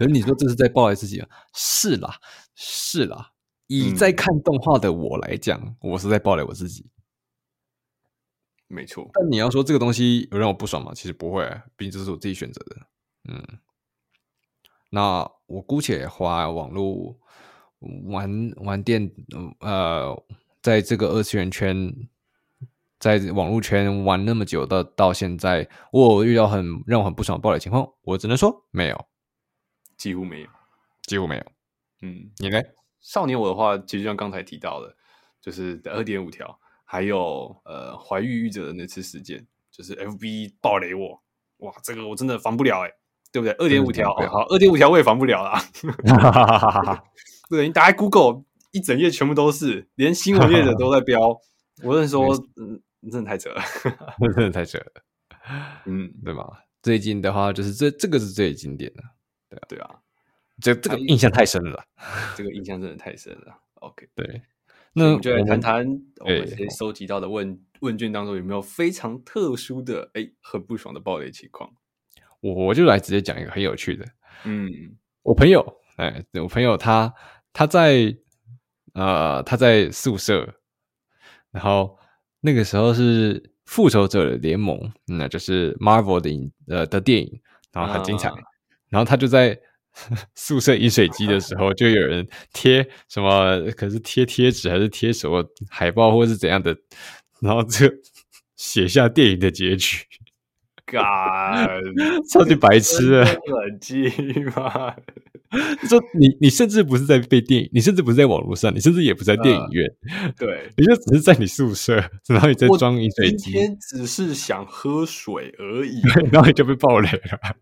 [0.00, 1.28] 可是你说这是在爆雷自己啊？
[1.52, 2.14] 是啦，
[2.54, 3.32] 是啦。
[3.66, 6.88] 以在看动画的我来讲，嗯、我是在爆雷我自己。
[8.66, 9.10] 没错。
[9.12, 10.92] 但你要说这个东西有让我不爽吗？
[10.94, 11.44] 其实不会，
[11.76, 12.76] 毕竟这是我自己选择的。
[13.28, 13.58] 嗯。
[14.88, 17.18] 那我姑且花网络
[18.06, 19.12] 玩玩电，
[19.60, 20.24] 呃，
[20.62, 21.94] 在这个二次元圈，
[22.98, 29.06] 在网络圈玩那么久的，到现在，我遇到很让我很不爽的暴雷情况，我只能说没有，
[30.00, 30.48] 几乎没有，
[31.02, 31.44] 几乎没有。
[32.00, 32.58] 嗯，你呢？
[33.02, 34.96] 少年我的话，其实就像刚才提到的，
[35.42, 41.22] 就是二点五条，还有呃怀玉玉者的那次事件，就是 FB 暴雷我，
[41.58, 42.94] 哇，这个我真的防不了哎、欸，
[43.30, 43.52] 对不对？
[43.58, 45.62] 二点五条，好，二点五条我也防不了啦。
[47.50, 51.38] 对，你打开 Google 一整页全部都是，连新闻业者都在标。
[51.84, 53.62] 我跟你说，嗯，真的太扯了，
[54.34, 55.02] 真的太扯了，
[55.84, 56.64] 嗯，对吧？
[56.82, 59.02] 最近的话，就是这这个是最经典的，
[59.50, 60.00] 对啊，对啊，
[60.62, 61.84] 这这个印象太深了，
[62.36, 63.60] 这个印象真的太深了。
[63.74, 64.42] OK， 对，
[64.94, 65.86] 那我们就来谈谈
[66.20, 71.70] 我们这些收集到的问问卷当中有没有非常特殊的哎很不爽的暴雷情况。
[72.40, 74.06] 我我就来直接讲一个很有趣的，
[74.44, 77.12] 嗯，我朋友，哎，我朋友他
[77.52, 78.16] 他在
[78.94, 80.56] 呃他在宿舍。
[81.52, 81.98] 然后
[82.40, 88.28] 那个时候是复仇者联盟，那就是 Marvel 的影呃的电影，然后很精彩。
[88.28, 88.38] Uh.
[88.90, 89.58] 然后他就在
[90.34, 96.76] 宿舍饮水机的时候，就有人贴什么，可是贴贴纸还是贴什么海报或是怎样的，
[97.40, 97.86] 然后就
[98.56, 100.04] 写下电影的结局。
[100.84, 101.02] 干，
[102.32, 104.02] 超级白痴的，冷静
[104.56, 104.92] 嘛？
[105.88, 109.86] 说你，你甚至不是在被电影，你甚至不是在网络上，你甚至也不在电影院，
[110.24, 111.94] 呃、对，你就只是在你宿舍，
[112.28, 113.50] 然后你在装饮水机。
[113.50, 116.00] 今天只是想喝水而已，
[116.32, 117.56] 然后你就被爆雷了。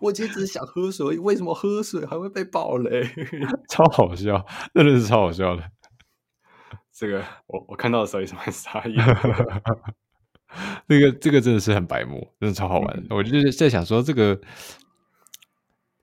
[0.00, 3.02] 我今天只是想喝水，为什么喝水还会被爆雷？
[3.68, 5.62] 超好笑，真的是超好笑的。
[6.92, 8.96] 这个我我看到的时候也是蛮傻眼。
[10.86, 12.96] 这个这个真的是很白目，真的超好玩。
[12.98, 14.38] 嗯、我就是在想说，这个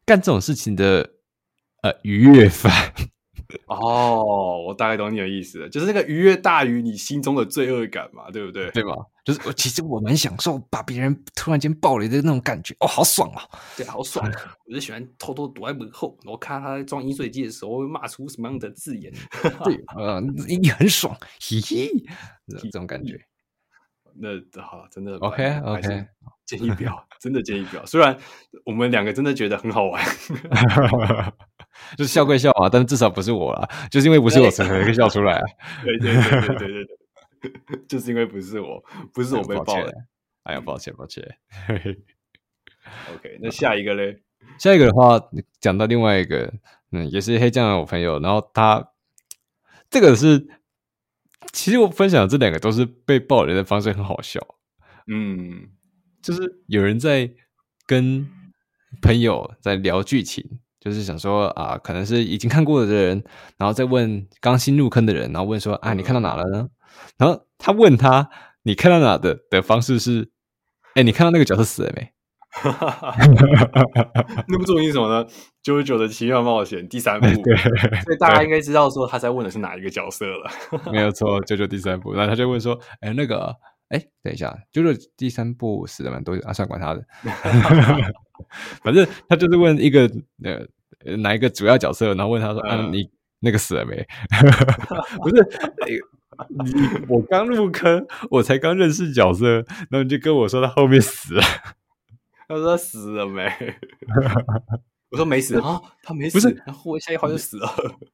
[0.06, 1.12] 干这种事情的
[1.84, 2.72] 呃愉悦犯
[3.68, 8.72] 哦，我大概懂你的意思了，就是那个愉悦大于你心中的罪恶感嘛，对不对？
[8.72, 8.96] 对吧？
[9.30, 13.44] 就是我其实我蛮享受把别人突然间暴雷的那种感觉，哦，好爽啊！
[13.78, 14.26] 对，好爽！
[14.66, 19.14] 我就喜欢偷偷躲在门后，然后看他在装饮水机的时候会骂出什么样的字眼。
[19.64, 21.92] 对，呃，你很爽，嘻嘻，
[22.60, 23.20] 这种感觉。
[24.22, 24.30] 那
[24.62, 26.08] 好，真的 OK OK，
[26.46, 27.86] 建议不要， 真的建议不要。
[27.86, 28.18] 虽然
[28.66, 30.04] 我们两个真的觉得很好玩，
[31.96, 35.46] 就是笑归笑啊，但是至少不是我啦，就是因为不是我，才可以笑出来啊。
[35.84, 36.99] 对对对对对对对，
[37.88, 39.92] 就是因为不是我，不是我被爆了。
[40.44, 41.24] 哎呀，抱歉抱歉。
[43.14, 44.22] OK，那下一个嘞？
[44.58, 45.20] 下一个的话，
[45.60, 46.54] 讲到另外一个，
[46.92, 48.92] 嗯，也是黑酱的我朋友，然后他
[49.90, 50.48] 这个是。
[51.52, 54.40] 其实我分享的这两个都是被爆雷的方式很好笑，
[55.08, 55.70] 嗯，
[56.22, 57.32] 就是有人在
[57.88, 58.30] 跟
[59.02, 63.24] 朋友在聊剧情，就是想说啊，可能是已经看过的人，
[63.58, 66.70] 然后再问刚新入坑的人，然后问说啊，你看到哪了呢？
[67.18, 68.30] 然后他问他
[68.64, 70.30] 你看到哪的的方式是，
[70.96, 72.12] 哎，你看到那个角色死了没？
[72.52, 73.32] 哈哈哈哈
[73.94, 74.44] 哈！
[74.48, 75.24] 那部作品是什么呢？
[75.62, 77.56] 《九九的奇妙冒险》第三部，对，
[78.02, 80.50] 所以大家应该知道说他在问的是哪一个角色了。
[80.92, 83.56] 没有错，九九第三部，然后他就问说：“哎，那个，
[83.90, 87.06] 哎，等一下，九九第三部死了蛮多啊，算管他的，
[88.84, 90.10] 反正他就是问一个
[90.44, 93.08] 呃哪一个主要角色，然后问他说：啊，你
[93.42, 93.96] 那个死了没？
[95.22, 95.36] 不是，
[95.86, 95.94] 你
[97.10, 101.42] 我刚入坑，我才刚认识角色，然后你就跟我说他后面死了。
[102.48, 103.48] ”他说他死了没？
[105.12, 106.40] 我说没死啊，他没死。
[106.40, 107.68] 不是，然后我下一话就死了。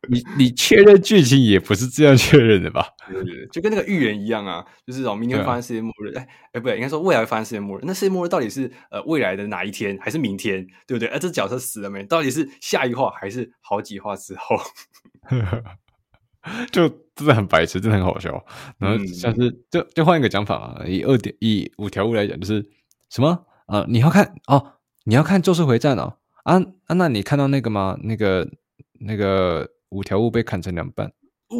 [0.08, 2.88] 你你确认剧情也不是这样确认的吧？
[3.08, 6.14] 对对对，就跟那个预言一样啊，就是哦，明天会发生世界末日。
[6.16, 7.82] 哎哎，不对，应该说未来会发生世界末日。
[7.84, 10.66] 那世界末日到底是呃未来的哪一天，还是明天？
[10.88, 11.10] 对不对？
[11.10, 12.02] 哎，这角色死了没？
[12.06, 14.58] 到底是下一话还是好几话之后？
[16.72, 18.46] 就真的很白痴，真的很好笑。
[18.78, 22.66] 然后像是就就换一个讲法啊，以二点以五条悟来讲，就是
[23.10, 23.46] 什么？
[23.68, 24.74] 啊、呃，你要看哦，
[25.06, 27.98] 你要看《咒术回战》哦，啊啊，那你看到那个吗？
[28.04, 28.48] 那个
[29.00, 31.08] 那个五条悟被砍成两半，
[31.50, 31.58] 哦，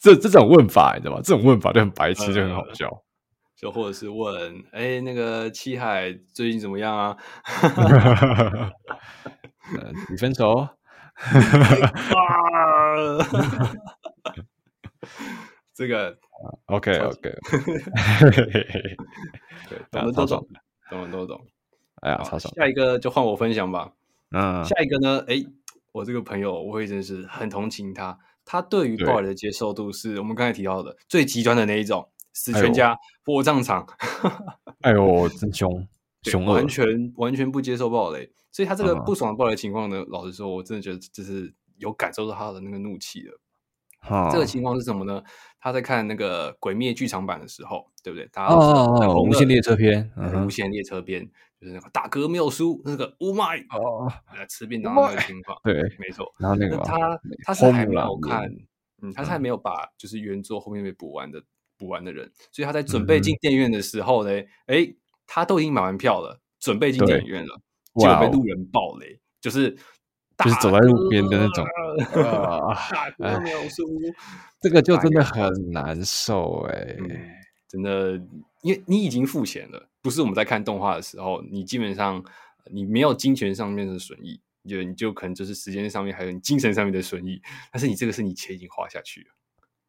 [0.00, 1.20] 这这种问法你知道吗？
[1.22, 2.88] 这种问法就很白痴，就很好笑。
[2.88, 3.02] 呃、
[3.56, 7.16] 就或者是问，哎，那个七海最近怎么样啊？
[9.76, 10.66] 呃，你分手？
[11.18, 13.18] 啊
[15.74, 16.16] 这个。
[16.66, 17.20] OK OK，
[19.68, 20.46] 对，懂的都懂，
[20.88, 21.44] 懂的都懂。
[22.02, 22.54] 哎呀，超爽！
[22.54, 23.90] 下一个就换我分享吧。
[24.30, 25.18] 嗯，下一个呢？
[25.26, 25.44] 哎，
[25.90, 28.16] 我这个朋友，我会真是很同情他。
[28.44, 33.84] 他对于暴雷的接受度是我们刚才提到的最极端的那一种，死全家、火葬场。
[34.82, 35.88] 哎呦，真凶，
[36.22, 38.30] 凶恶，完全完全不接受暴雷。
[38.50, 43.40] 所以他这个不爽的暴雷情况呢，老实说，我真的觉得就是有感受到他的那个怒气了。
[44.08, 45.20] 哦、这个情况是什么呢？
[45.58, 48.28] 他在看那个《鬼灭》剧场版的时候，对不对？
[48.32, 51.28] 大家哦哦哦，无限列车篇，嗯、无限列车篇
[51.60, 54.08] 就是那个大哥没有输，那个 Oh my 哦，
[54.48, 56.32] 吃便当的那个情况，对，没错。
[56.38, 58.48] 然后那个他他是还没有看，
[59.02, 61.42] 嗯，他是还没有把就是原作后面被补完的
[61.76, 64.30] 补完的人，所以他在准备进电影院的时候呢，
[64.66, 64.96] 哎、嗯，
[65.26, 67.60] 他都已经买完票了，准备进电影院了，
[67.98, 69.76] 结果被路人爆雷，就是。
[70.44, 71.64] 就是走在路边的那种，
[72.22, 73.82] 啊，大哥没有输，
[74.60, 77.10] 这个就真的很难受哎、欸嗯，
[77.66, 78.12] 真的，
[78.62, 82.24] 因为你已经付钱了，不是我们在看动画的时候，你基本上
[82.70, 87.42] 你没有金钱上面的损益，就你就可能就是时间上面还有你精神上面的损益，
[87.72, 89.26] 但是你这个是你钱已经花下去了。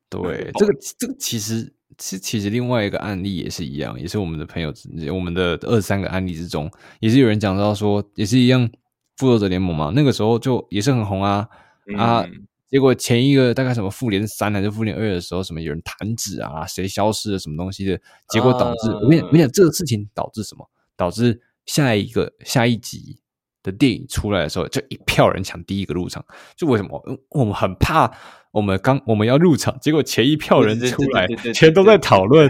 [0.10, 4.74] 对，这个这个其实其实其实另外一个案例也是一样，也是我们的朋友，
[5.14, 8.70] 我们的二三个案例之中，也是有人讲到说，也是一样。
[9.18, 11.46] 复仇者联盟嘛，那个时候就也是很红啊、
[11.92, 12.26] 嗯、啊！
[12.70, 18.00] 结果前一个大概什么复联三还是复联二的时候，什么有人弹指啊，谁消失了什么东西的，
[18.30, 20.66] 结果导致、呃、我跟你我跟你讲，这个事情导致什么？
[20.96, 23.20] 导致下一个下一集
[23.62, 26.24] 的电影出来的时候，就一票人抢第一个入场。
[26.56, 27.04] 就为什么？
[27.32, 28.10] 我们很怕
[28.52, 32.50] 我们刚我们要入场，结果前一票人出来，全都在讨论。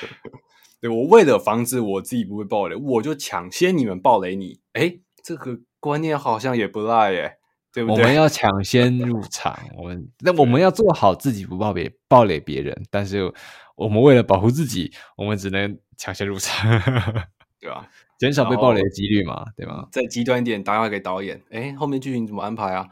[0.80, 4.60] 对，我为了防止我自己不会爆雷，我就抢先你们爆雷你。
[4.72, 5.60] 哎，这个。
[5.82, 7.38] 观念好像也不赖耶，
[7.72, 8.02] 对不对？
[8.02, 13.32] 我们要抢 先入场，我们那我们要做好自己不爆别爆雷别人，但是
[13.76, 16.70] 我们为了保护自己，我们只能抢先入场，
[17.58, 17.88] 对吧？
[18.18, 19.88] 减少被爆雷的几率嘛，对吗？
[19.90, 22.86] 再极端一点，打电话给导演，哎，后面剧情怎么安排啊？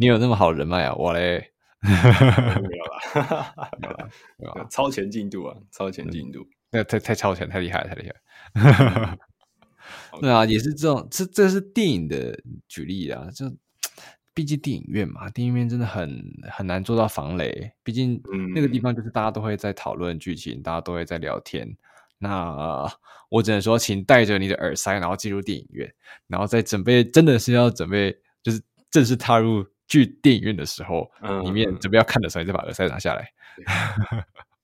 [0.00, 0.94] 你有那么好人脉啊？
[0.94, 1.52] 我嘞，
[1.84, 9.18] 没有啦，没有啦，没有啦，超前进度啊，超前进度，那太太超前，太厉害，太厉害。
[10.18, 12.34] 对啊，也是这种，这这是电影的
[12.66, 13.28] 举例啊。
[13.30, 13.54] 就
[14.32, 17.70] 毕竟电影院嘛，电影院真的很很难做到防雷。
[17.82, 18.22] 毕竟
[18.54, 21.76] 那个地方就是大家都会在讨论剧情，大家都会在聊天。
[22.16, 22.90] 那、呃、
[23.28, 25.92] 我只能说，请带着你的耳塞，然后进入电影院，
[26.26, 33.32] 然后再准备，真的是要准备，就是正式踏入剧电影院的时候，嗯、里面准备要看的时候，你再把耳塞拿下来。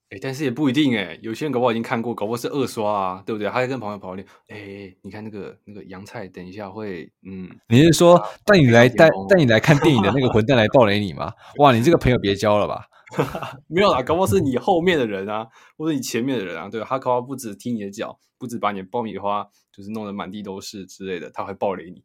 [0.09, 3.49] 哎、欸，但是也不一定哎、欸，有些人搞不好已经看过，搞不好是二刷啊，对不对？
[3.49, 11.33] 他在跟朋友跑聊，哎、欸，你看那个那个洋菜，等一下会，嗯，你是说带你来带带你来看电影的那个混蛋来暴雷你吗？
[11.59, 12.85] 哇，你这个朋友别交了吧？
[13.67, 15.47] 没有啦，搞不好是你后面的人啊，
[15.77, 16.87] 或者你前面的人啊，对吧？
[16.89, 22.01] 他搞不好不止踢你的脚，不止把你的爆米花就是弄得满地都是之类的，他会暴雷你。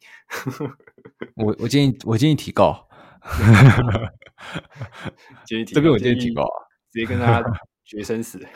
[1.36, 2.88] 我我建议我建议提告，
[5.46, 6.58] 建议提这边我建议提告啊，
[6.90, 7.42] 直接跟他。
[7.84, 8.38] 决生死，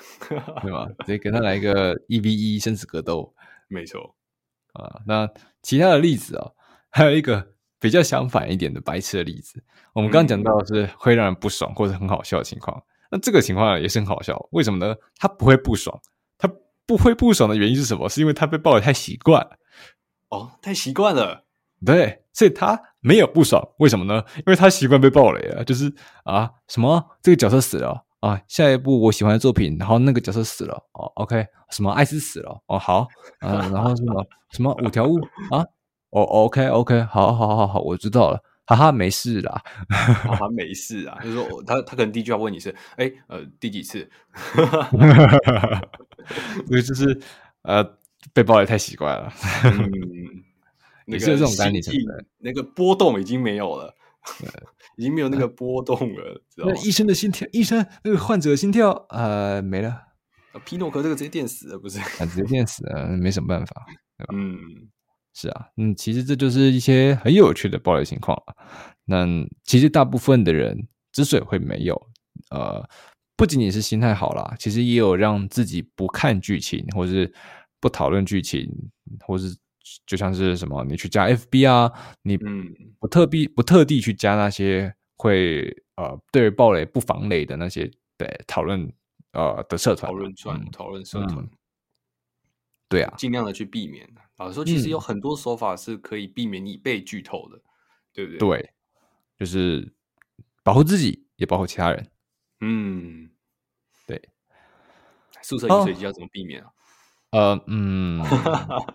[0.62, 0.86] 对吧？
[1.04, 3.34] 直接跟他来一个一 v 一生死格斗，
[3.68, 4.16] 没错
[4.72, 5.02] 啊。
[5.04, 5.28] 那
[5.60, 6.54] 其他的例子啊、哦，
[6.88, 9.62] 还有一个比较相反一点的白痴的例子。
[9.92, 14.48] 我们刚刚讲到的是会让人不爽或者很好笑的情况，那这个情况也是很好笑。
[14.52, 14.94] 为什么呢？
[15.18, 16.00] 他不会不爽，
[16.38, 16.50] 他
[16.86, 18.08] 不会不爽的原因是什么？
[18.08, 19.58] 是因为他被抱得太习惯了。
[20.28, 21.44] 哦，太习惯了。
[21.84, 23.66] 对，所以他没有不爽。
[23.78, 24.22] 为什么呢？
[24.36, 25.64] 因为他习惯被暴雷了。
[25.64, 25.90] 就是
[26.24, 28.04] 啊，什么这个角色死了。
[28.20, 33.06] 啊，下一部我喜欢的作品，然后那个角色死了哦，OK，什么艾斯死了哦，好，
[33.40, 35.20] 嗯、啊，然后什么什么五条悟
[35.50, 35.60] 啊，
[36.10, 44.10] 哦，OK OK，好好好好，我知道了，哈哈，没事啦，哈哈，没事啊，就是说他他可能第一句话问你是，哎，呃，第几次？
[46.66, 47.20] 因为就是
[47.62, 47.84] 呃，
[48.32, 49.32] 被暴雷太习惯了，
[49.64, 49.88] 嗯，
[51.06, 51.94] 那个这种单理成
[52.38, 53.94] 那个波动已经没有了。
[54.96, 56.74] 已经没有那个波动了，知道吗？
[56.84, 60.02] 医生的心跳，医生那个患者的心跳，呃，没了。
[60.64, 62.00] 皮诺克这个直接电死了，不是？
[62.26, 63.86] 直接电死了，没什么办法。
[64.34, 64.58] 嗯，
[65.32, 68.54] 是啊，嗯，其实这就是一些很有趣的暴力情况啊。
[69.04, 69.24] 那
[69.62, 71.94] 其实大部分的人之所以会没有，
[72.50, 72.84] 呃，
[73.36, 77.32] 不仅仅是心态好啦，其实也有让自己不看剧情，或是
[77.80, 78.68] 不讨论剧情，
[79.24, 79.56] 或是。
[80.06, 82.36] 就像是什么，你去加 FB 啊，你
[82.98, 88.92] 不特地不特地去加那些会呃对于爆雷不防雷的那些对讨论
[89.32, 91.48] 呃的社团，讨论串讨论社团，
[92.88, 94.08] 对啊，尽量的去避免。
[94.36, 97.60] 老实说，其实有很多手法是可以避免你被剧透的，
[98.12, 98.38] 对不对？
[98.38, 98.70] 对，
[99.38, 99.94] 就是
[100.62, 102.10] 保护自己，也保护其他人。
[102.60, 103.30] 嗯，
[104.06, 104.20] 对。
[105.42, 106.68] 宿舍饮水机要怎么避免啊？
[107.32, 108.22] 呃，嗯，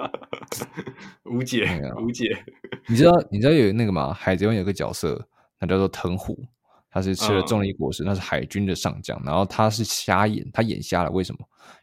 [1.26, 1.68] 无解，
[2.02, 2.44] 无解。
[2.88, 4.14] 你知道，你知道有那个吗？
[4.14, 5.28] 海贼王有个角色，
[5.60, 6.38] 他叫做藤虎，
[6.90, 9.22] 他是吃了重力果实，那、嗯、是海军的上将。
[9.24, 11.40] 然后他是瞎眼，他眼瞎了，为什么？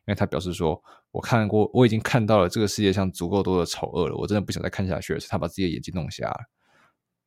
[0.07, 0.83] 因为他表示说，
[1.13, 5.21] 我看过，我已经看到了这个世界上足够多的丑恶了，我真的不想再看下去了。
[5.21, 6.41] 是他把自己的眼睛弄瞎了。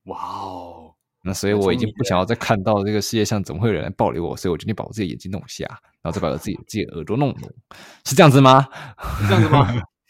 [0.06, 5.66] 哇哦，那所以我已经不想要再看到这个世界上怎么会有人来暴雷我，所以我决定把我自己眼睛弄瞎，
[6.02, 7.54] 然后再把我自己 自己的耳朵弄聋，
[8.06, 8.68] 是这样子吗？
[9.20, 9.68] 是这样子吗？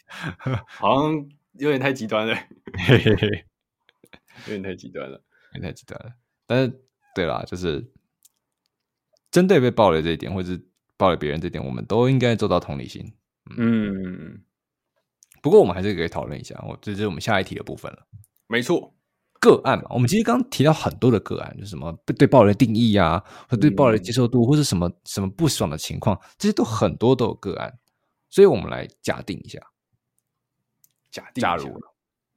[0.66, 2.34] 好像有点太极端了，
[2.86, 3.44] 嘿嘿嘿，
[4.46, 5.22] 有点太极端了，
[5.54, 6.12] 有点太极端了。
[6.46, 6.80] 但是
[7.14, 7.90] 对啦，就是
[9.30, 13.12] 针对被暴雷这一点，或者是暴雷别人这一点，我们都应该做到同理心。
[13.56, 14.42] 嗯，嗯，
[15.42, 18.06] 不过我们还是可以讨论一下，我这是我们下一题的部分了。
[18.46, 18.94] 没错。
[19.42, 27.76] 个案嘛，我们其实刚刚提到很多的个案，就是什么对暴雷的定义啊，或对暴雷的接受度，或是什么什么不爽的情况，这些都很多都有个案，
[28.30, 29.58] 所以我们来假定一下，
[31.10, 31.80] 假定假如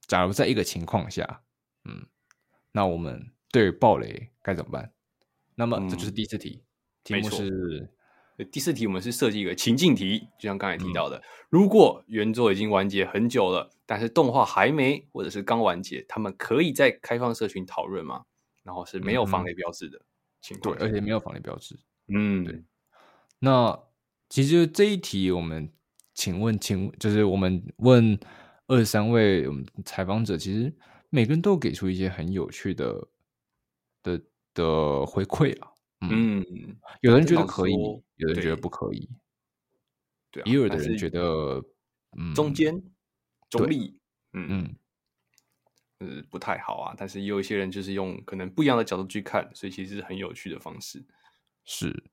[0.07, 1.43] 假如在一个情况下，
[1.83, 2.07] 嗯，
[2.71, 4.91] 那我们对暴雷该怎么办？
[5.53, 6.63] 那么这就是第四题，
[7.03, 7.94] 题目是。
[8.43, 18.25] 第四题，我们是设计一个情境题，就像刚才提到的，嗯、如果原作已经完结很久了，但是动画还没，或者是刚完结，他们可以在开放社群讨论吗？
[18.63, 20.01] 然后是没有防雷标志的
[20.41, 21.79] 情况、嗯，对，而且没有防雷标志。
[22.07, 22.63] 嗯，对。
[23.39, 23.79] 那
[24.27, 25.71] 其实这一题，我们
[26.13, 28.19] 请问，请就是我们问
[28.67, 30.73] 二十三位我们采访者，其实
[31.09, 33.07] 每个人都给出一些很有趣的
[34.03, 34.21] 的
[34.53, 35.71] 的回馈啊。
[36.01, 36.45] 嗯，
[37.01, 37.73] 有人觉得可以，
[38.17, 39.09] 有人觉得不可以，
[40.29, 41.63] 对，也有的人觉得，
[42.17, 42.83] 嗯，中间
[43.49, 43.97] 中立，
[44.33, 44.75] 嗯嗯，
[45.99, 46.93] 呃，不太好啊。
[46.95, 51.03] 但是也有一些人就是用可能不一样的角度去看，所以其实是很有趣的方式。
[51.63, 52.03] 是，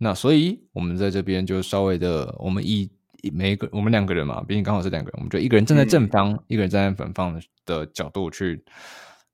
[0.00, 2.90] 那所以我们在这边就稍微的，我们以
[3.32, 8.62] 每一个我们两个人嘛，毕竟刚好是两个人，我们就一个人站在正方，嗯、一个人站在反方的角度去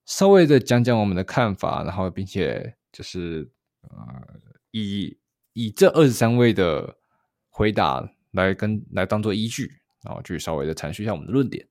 [0.05, 3.51] 稍微的讲讲我们的看法，然后并且就是。
[3.91, 4.27] 呃，
[4.71, 5.19] 以
[5.53, 6.97] 以这二十三位的
[7.49, 9.71] 回答来跟来当做依据，
[10.03, 11.67] 然后去稍微的阐述一下我们的论点。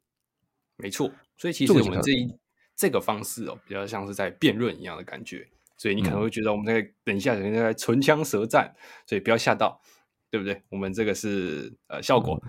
[0.77, 2.33] 没错，所以其实我们这一
[2.75, 5.47] 这个方式哦，比较像是在辩论一样的感觉。
[5.75, 8.73] 所以你可能会觉得我们在等一下人家在唇枪舌战，
[9.05, 9.81] 所以不要吓到，
[10.29, 10.61] 对不对？
[10.69, 12.41] 我们这个是呃效果。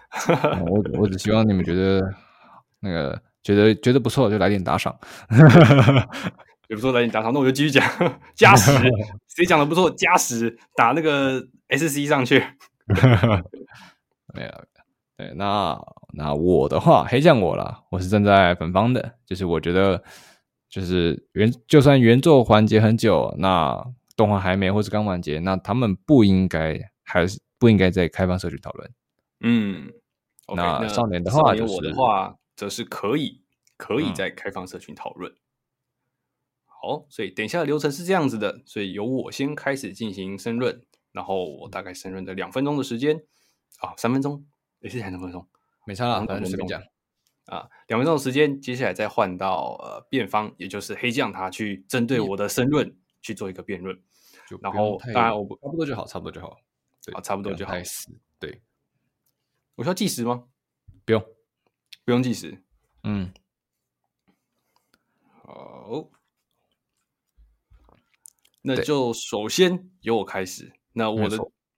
[0.42, 2.00] 嗯、我我只希 望你们觉得
[2.80, 4.96] 那个觉得觉得不错，就来点打赏。
[6.68, 7.84] 也不错，来你打场，那我就继续讲
[8.34, 8.72] 加十，
[9.28, 12.42] 谁讲的不错加十，打那个 SC 上去。
[14.34, 14.64] 没有，
[15.16, 15.78] 对，那
[16.14, 20.02] 那我的话，黑酱我了，我是站在本方的，就是我觉得，
[20.68, 23.84] 就是原就算原作完结很久，那
[24.16, 28.90] 动画还没或是刚完结，那他们不应该还是不应该在开放社区讨论。
[29.40, 29.92] 嗯
[30.46, 33.42] ，okay, 那少年的话，就是，我的话则是可以
[33.76, 35.30] 可以在开放社群讨论。
[35.30, 35.36] 嗯
[36.84, 43.24] 好，所以等一下的流程是这样子的，所以由我先开始进行申论，然后我大概申论的两分钟的时间，
[43.78, 44.44] 啊，三分钟，
[44.80, 45.48] 也是两分钟，
[45.86, 46.82] 没差了，反正随便讲，
[47.46, 53.98] 啊，两分钟的时间，接下来再换到呃辩方，也就是黑将他去针对我的申论去做一个辩论，
[54.60, 56.58] 然后当然我不差不多就好，差不多就好，
[57.02, 57.72] 对，啊，差不多就好，
[58.38, 58.60] 对，
[59.76, 60.44] 我需要计时吗？
[61.06, 61.24] 不用，
[62.04, 62.62] 不用计时，
[63.04, 63.32] 嗯，
[65.46, 66.10] 好。
[68.66, 70.72] 那就首先由我开始。
[70.94, 71.36] 那我的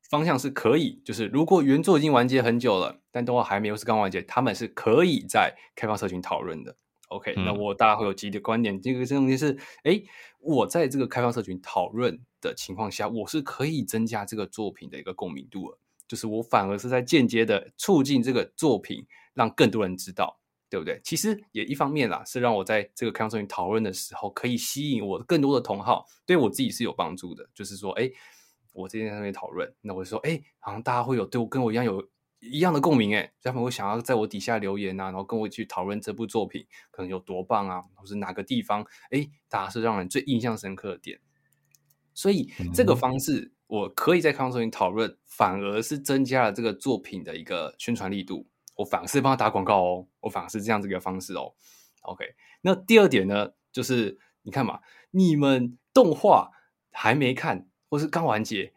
[0.09, 6.77] 方向是可以，就是如果原作已经完结很久了，但动画还没有是刚完结，他们是可以在开放社群讨论的。
[7.09, 8.81] OK，、嗯、那我大家会有自己的观点。
[8.81, 10.01] 这个这东西是，哎，
[10.39, 20.39] 我在这个开放社群讨论的情况下，我是可以增加这个作品的一个共鸣度的，就是我反而是在间接的促进这个作品，让更多人知道。
[20.69, 21.01] 对不对？
[21.05, 27.49] 其实也一方面啦，是让我在这个开放社群讨论的时候，可以吸引我更多的同好，对我自己是有帮助的。
[27.55, 28.11] 就是说，哎，
[28.73, 32.09] 我这边在上面讨论，那我就说，哎，好像大家会有对我跟我一样有
[32.41, 41.21] 一样的共鸣，哎，他们会想要在我底下留言啊，然后跟我一起讨论这部作品可能有多棒啊，或是哪个地方，哎，大家是让人最印象深刻的点。
[42.13, 48.47] 所以这个方式，我可以在开放社群讨论，反而是增加了这个作品的一个宣传力度。
[48.77, 51.53] 我反而是帮他打广告哦，我反而是这样子一个方式哦。
[52.03, 52.25] OK，
[52.61, 56.53] 那第二点呢，就是你看嘛，你们动画
[56.93, 58.73] 还没看，或是刚完结，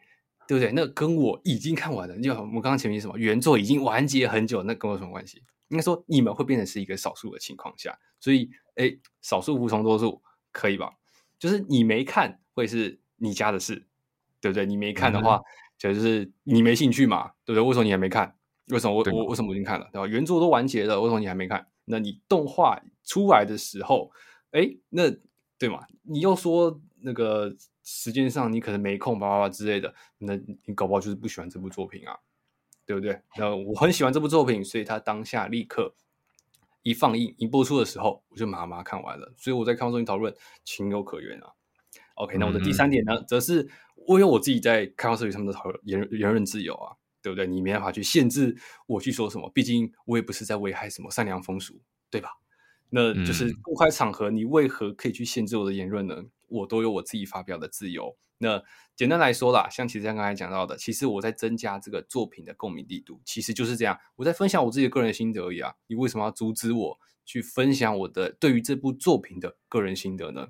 [0.48, 0.72] 对不对？
[0.72, 5.42] 那跟我已经看完了，就我们刚刚前面什么原作已经完结很久，那跟我有什么关系？
[5.68, 10.20] 应该说你们会变成是一个少数的情况下，所以哎，少数服从多数
[10.50, 10.94] 可以吧？
[11.38, 13.86] 就是你没看会是你家的事，
[14.40, 14.66] 对不对？
[14.66, 15.44] 你没看的话，嗯、
[15.78, 17.62] 就是你没兴趣嘛，对不对？
[17.62, 18.34] 为什么你还没看？
[18.70, 20.06] 为什么我我为什么我已经看了对吧？
[20.06, 21.66] 原作都完结了，为什么你还没看？
[21.84, 24.10] 那你动画出来的时候，
[24.52, 25.10] 哎，那
[25.58, 25.84] 对嘛？
[26.02, 32.16] 你又说那个时间上你可能没空，叭叭叭之类的，那你搞不好就是不喜欢这部作品啊，
[32.86, 33.20] 对不对？
[33.36, 35.94] 那我很喜欢这部作品，所以他当下立刻
[36.82, 39.32] 一放映一播出的时候，我就马上马上看完了。
[39.36, 41.52] 所以我在开放中心讨论情有可原啊。
[42.14, 43.68] OK，那我的第三点呢，嗯、则是
[44.06, 47.46] 我有我自己在开放社群上面的讨论言言论自由啊，对不对？
[47.46, 48.56] 你没办法去限制
[48.86, 52.30] 我去说什么，毕竟我也不是在危害什么善良风俗，对吧？
[52.90, 56.24] 那就是公开场合，你为何可以去限制我的言论呢？
[56.48, 58.16] 我都有我自己发表的自由。
[58.38, 58.62] 那
[58.96, 63.98] 简单来说啦，像其实像刚才讲到的，其实我在增加这个作品的共鸣力度，其实就是这样。
[64.16, 65.74] 我在分享我自己的个人心得而已啊。
[65.86, 70.48] 你为什么要阻止我去分享我的对于这部作品的个人心得呢？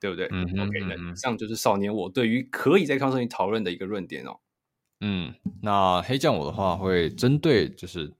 [0.00, 4.40] 对不对？，OK，那以上就是少年我对于可以在康社里讨论的一个论点哦。
[5.06, 8.10] 嗯，那黑酱我的话会针对就是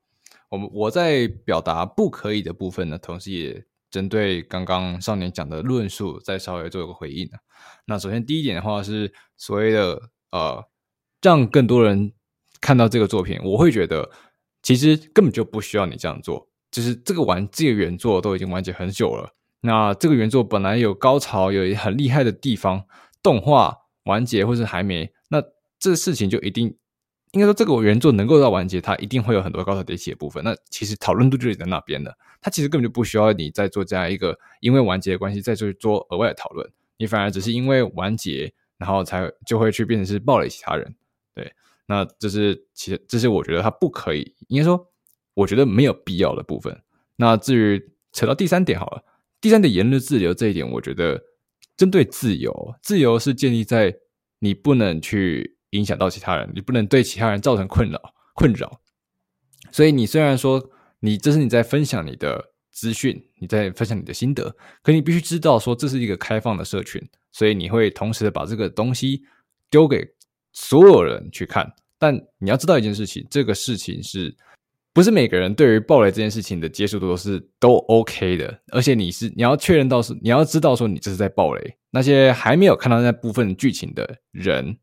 [0.51, 3.65] 我们我在表达不可以的部分呢，同时也。
[3.91, 7.31] 针对刚刚少年讲的论述，再稍微做一个回应。
[7.87, 10.65] 那首先第一点的话是所谓的呃，
[11.23, 12.13] 让更多人
[12.61, 14.11] 看到这个作品，我会觉得
[14.65, 16.49] 其实根本就不需要你这样做。
[16.73, 19.31] 就是这个完这个原作都已经完结很久了，
[19.61, 22.87] 那这个原作本来有高潮，有很厉害的地方，
[23.23, 23.77] 动画
[24.07, 25.13] 完结或是还没，
[25.79, 26.77] 这事情就一定。
[27.33, 30.45] 应该说，这个原作能够到完结，它一定会有很多高潮迭起的部分。
[30.45, 36.71] 那其实讨论度就在那边了，它其实根本就不需要你再做这样一个因为完结的关系再去做额外的讨论。
[36.97, 40.95] 你反而只是因为完结，然后才就会去变成是暴雷其他人。
[41.35, 41.53] 对，
[41.87, 44.93] 那这是其实这是我觉得它不可以，应该说
[45.35, 46.83] 我觉得没有必要的部分。
[47.17, 49.03] 那至于扯到第三点好了，
[49.41, 51.21] 第三点言论自由这一点，我觉得
[51.77, 53.97] 针对自由，自由是建立在
[54.39, 55.54] 你不能去。
[55.75, 58.01] 影响到其他人，你不能对其他人造成困扰
[58.35, 58.81] 困扰。
[59.71, 60.63] 所以你虽然说
[61.01, 67.03] 你这是你在分享你的资讯，你在分享你的心得，可你必须知道说这是一个开放的社群，
[67.33, 69.23] 所以你会同时把这个东西
[69.69, 70.07] 丢给
[70.53, 71.71] 所有人去看。
[71.99, 74.35] 但你要知道一件事情，这个事情是
[74.93, 78.61] 不是每个人对于暴雷这件事情的接受度都是都 OK 的？
[78.69, 84.79] 而且你是你要确认到是你要知道说你这是在暴雷，那些还没有看到那部分剧情的人。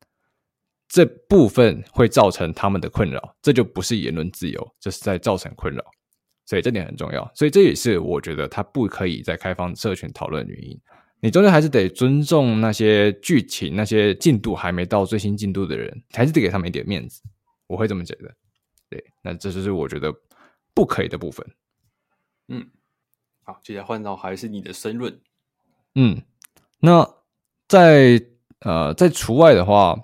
[0.93, 5.81] 这部分会造成他们的困扰，这就不是言论自由，这是在造成困扰，
[6.45, 7.31] 所以这点很重要。
[7.33, 10.77] 所以这也是我觉得他不可以在开放社群讨论的原因。
[11.21, 17.21] 你终究还是得尊重那些剧情、那些进度还没到最新进度的人，还是得给他们一点面子。
[17.67, 18.29] 我会这么觉得。
[18.89, 20.13] 对，那这就是我觉得
[20.73, 21.47] 不可以的部分。
[22.49, 22.69] 嗯，
[23.43, 25.17] 好，接下来换到还是你的申论。
[25.95, 26.21] 嗯，
[26.79, 27.09] 那
[27.69, 28.21] 在
[28.59, 29.97] 呃在除外的话。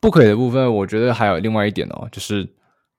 [0.00, 2.48] 不可以的部分，我觉得还有另外一点哦，就是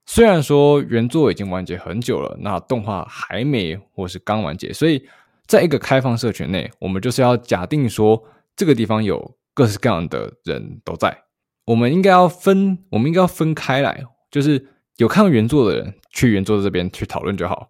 [0.06, 5.04] 虽然说原作已经完结很久了，那动画还没或是刚完结，所以
[5.48, 8.24] 在一个开放社群内，我们就是要假定说
[8.56, 11.24] 这个地方有各式各样的人都在，
[11.66, 17.70] 我们应该要分，我们应该要分开来，就是有看原作的人去原作这边去讨论就好，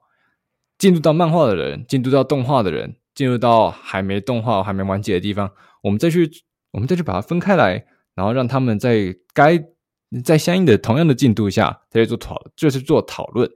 [0.78, 5.52] 进入到漫画的人，进入到动画的人，进入到还没动画还没完结的地方，
[5.84, 6.30] 我们再去，
[6.72, 7.86] 我们再去把它分开来。
[8.14, 9.64] 然后让他们在该
[10.24, 13.50] 在相应的同样的进度下再去做讨，就是做讨论，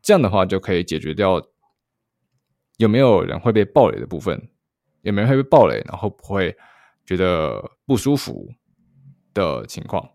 [0.00, 1.44] 这样的话就可以解决掉
[2.76, 4.50] 有没有人会被暴雷的部分，
[5.02, 6.56] 有没有人会被暴雷，然后不会
[7.04, 8.52] 觉得不舒服
[9.34, 10.10] 的情况。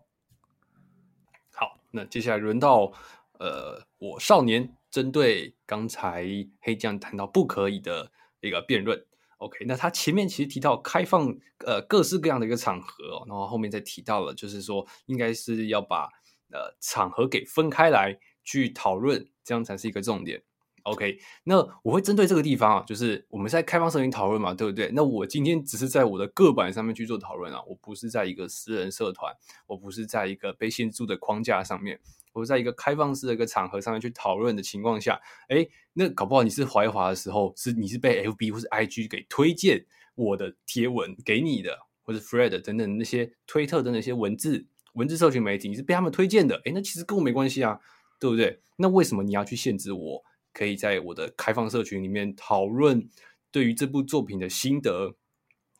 [1.52, 2.92] 好，那接下来轮到
[3.38, 6.26] 呃，我少年针对刚才
[6.60, 9.04] 黑酱谈到不可以的一个辩论。
[9.42, 11.36] OK，那他前面其实提到开放
[11.66, 16.08] 呃各式各样的一个场合哦，然后后面再提到了，就是说应该是要把
[16.52, 20.40] 呃场合给分开来去讨论，这样才是一个重点。
[20.84, 24.90] OK，那我会针对这个地方啊，就是我们在开放社群讨论嘛，对不对？
[24.92, 29.32] 那我今天只是在我的个版上面去做讨论啊，我不是在一个私人社团，
[29.66, 32.00] 我不是在一个被限制住的框架上面。
[32.32, 47.80] 我在一个开放式的一个场合上面去讨论的情况下，诶，那搞不好你是怀华的时候，是你是被 FB 或是 IG 给推荐我的贴文给你的，或者 Fred 等等那些推特的那些文字文字社群媒体，你是被他们推荐的，诶，那其实跟我没关系啊，
[48.18, 48.60] 对不对？
[48.76, 50.22] 那为什么你要去限制我
[50.52, 53.08] 可以在我的开放社群里面讨论
[53.50, 55.14] 对于这部作品的心得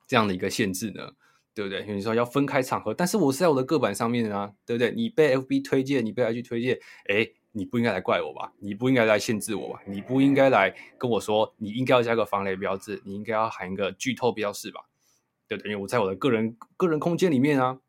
[0.07, 1.12] 这样的一个限制呢？
[1.55, 1.84] 对不对？
[1.86, 4.90] 你说要分开场合，但是我是在我的个版上面啊，对不对？
[4.92, 6.78] 你被 FB 推荐，你被 IG 推荐，
[7.09, 8.53] 哎，你不应该来怪我吧？
[8.59, 9.82] 你不应该来限制我吧？
[9.86, 14.80] 你不应该来跟我说，你应该要加个防雷标志，你应该要喊一个剧透标示吧？
[15.46, 15.70] 对不对？
[15.70, 17.80] 因为我在我的个人个人空间里面啊，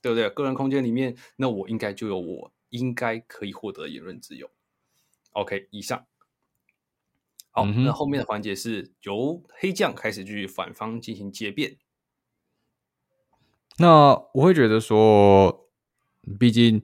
[0.00, 0.30] 对不对？
[0.30, 4.48] 个人空间里面，那我应该就有我应该可以获得的言论自由。
[5.32, 6.06] OK，以上。
[7.50, 11.76] 好，嗯、那后面的环节是由黑将开始去反方进行结辩。
[13.78, 15.68] 那我会觉得说，
[16.38, 16.82] 毕竟，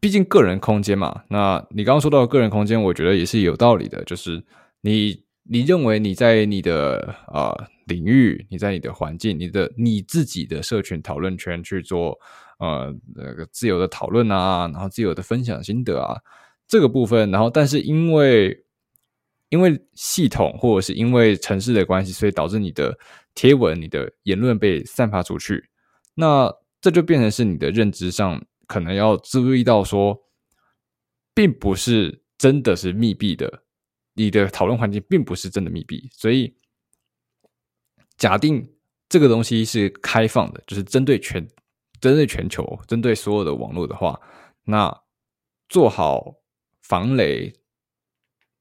[0.00, 1.22] 毕竟个人空间嘛。
[1.28, 4.02] 那你刚刚说到个人空间，我觉得也是有道理的。
[4.04, 4.44] 就是
[4.80, 12.18] 你你认为你在你的呃领域，你在你的环境，你的你自己的社群讨论圈去做
[12.58, 16.18] 呃那个自由的讨论啊，然后自由的分享心得啊，
[16.66, 18.64] 这个部分，然后但是因为
[19.50, 22.98] 因为系统或者是因为城市的关系，所以导致你的
[23.34, 25.70] 贴文、你的言论被散发出去，
[26.14, 30.18] 那这就变成是你的认知上可能要注意到说，
[31.34, 33.64] 并不是真的是密闭的。
[34.14, 36.54] 你的讨论环境并不是真的密闭，所以
[38.18, 38.74] 假定
[39.08, 41.48] 这个东西是开放的，就是针对全、
[41.98, 44.20] 针对全球、针对所有的网络的话，
[44.64, 45.02] 那
[45.70, 46.34] 做好
[46.82, 47.54] 防雷、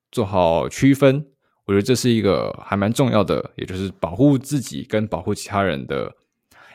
[0.09, 1.30] 做好区分，
[1.72, 6.13] 我觉得这是一个还蛮重要的，也就是保护自己跟保护其他人的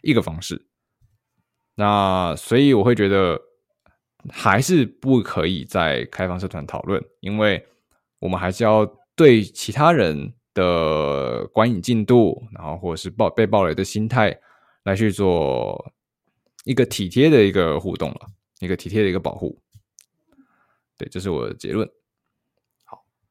[0.03, 0.67] 一个方式。
[1.75, 3.39] 那所以我会觉得
[4.31, 7.67] 还是不可以在开放社团讨论，因为。
[8.19, 8.85] 我们还是要
[9.15, 14.37] 对其他人的观影进度，然后或者是爆被爆雷的心态
[14.85, 15.93] 来去做
[16.65, 18.21] 一个体贴的一个互动了，
[18.61, 19.61] 一个体贴的一个保护。
[20.97, 21.87] 对，这是我的结论。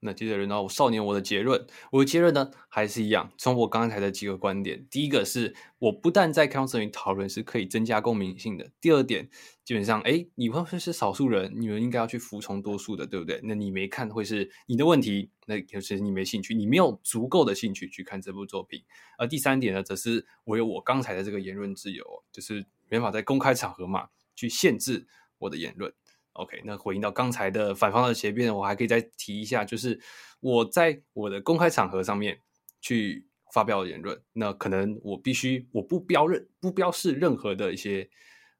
[0.05, 9.27] 那接着轮到我少年，我的结论，我的结论呢还是一样，从我刚才的几个观点，第一个是我不但在开放社群讨论是可以增加共鸣性的，第二点，
[9.63, 13.41] 基本上，哎，你会是少数人，你们应该要去服从多数的，对不对？
[13.43, 18.83] 那你没看会是你的问题，那就是你没兴趣，你没有足够的兴趣去看这部作品。
[19.17, 25.07] 而第三点呢，则是我有我刚才的这个言论自由，就是没法在公开场合嘛去限制
[25.39, 25.91] 我的言论。
[26.35, 29.97] OK，那回应到刚才的反方的斜辩，我还可以再提一下，就是
[30.41, 32.41] 我在我的公开场合上面
[32.81, 38.09] 去发表言论，那可能我必须我不标任不标示任何的一些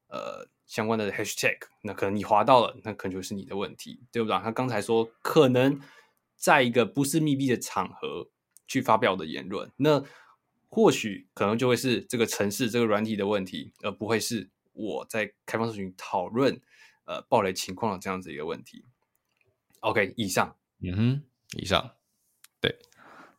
[0.08, 4.38] 呃相关的 hashtag，那可能你滑到了，那可能就是你的问题，对不对？
[4.40, 5.78] 他刚才说可能
[6.38, 8.30] 在一个不是密闭的场合
[8.70, 10.02] 去发表的言论，那
[10.70, 16.62] 或许可能就会是这个城市这个软体的问题，而不会是我在开放社群讨论。
[17.06, 18.86] 呃，暴雷情况的这样子一个问题。
[19.82, 21.24] OK，以上，嗯哼，
[21.58, 21.92] 以上，
[22.60, 22.76] 对，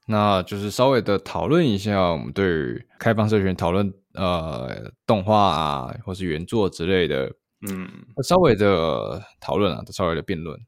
[0.07, 7.35] 那就是稍微的讨论一下我们对于开放社群讨论，呃，动画啊，或是原作之类的，
[7.69, 7.89] 嗯，
[8.23, 10.59] 稍微的讨论啊，稍微的辩论。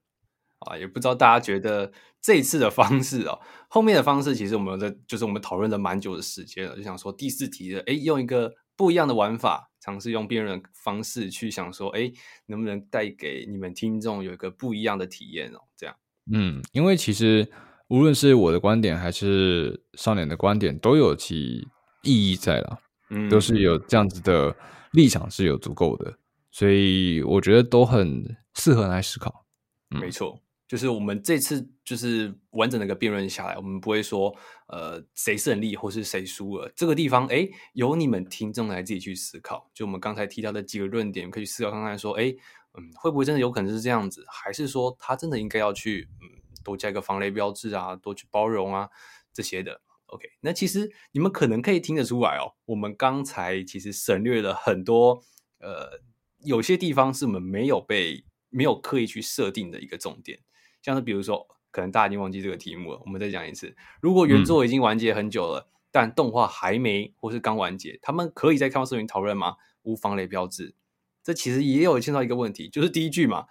[0.61, 3.39] 啊，也不知道大家觉得这一次的方式哦，
[3.69, 9.67] 后面的方式其实我们在就是我们讨论了蛮久的时间了，就想说第四题的，哎，用一个不一样的玩法。
[9.81, 12.13] 尝试用辩论的方式去想说，哎，
[12.47, 15.61] 能不能带给你们听众有一个不一样的体验哦？
[15.77, 15.97] 这样，
[16.31, 17.49] 嗯，因为其实
[17.89, 21.67] 无论是我的观点还是少年的观点，都有其
[22.03, 24.55] 意义在了，嗯，都是有这样子的
[24.93, 26.19] 立场是有足够的，
[26.51, 29.47] 所以我觉得都很适合来思考。
[29.95, 30.39] 嗯，没错。
[30.69, 39.71] 就是我们这次就是完整的一个辩论下来，我们不会说呃谁胜利或是谁输了，这个地方哎由你们听众来自己去思考。
[39.73, 42.35] 就我们刚才提到的几个论点，可以去思考看看说，哎
[42.75, 48.91] 嗯会不会真的有可能是这样子，还是说他真的应该要去嗯多加一个防雷标志啊，多去包容啊
[49.33, 49.81] 这些的。
[50.09, 55.23] OK，那其实你们可能可以听得出来哦，我们刚才其实省略了很多
[55.61, 56.01] 呃
[56.45, 60.41] 有些地方是我们没有被没有刻意去设定的一个重点。
[60.89, 63.77] 像是比如说，可能大家已经忘记这个题目了，我们再讲一次。
[64.01, 69.57] 如果原作已经完结很久了，嗯、但动画还没或是刚完结，他们可以在开放社群讨论吗？
[69.83, 70.75] 无防雷标志，
[71.23, 73.45] 这其实也有牵到一个问题，就是第一句嘛，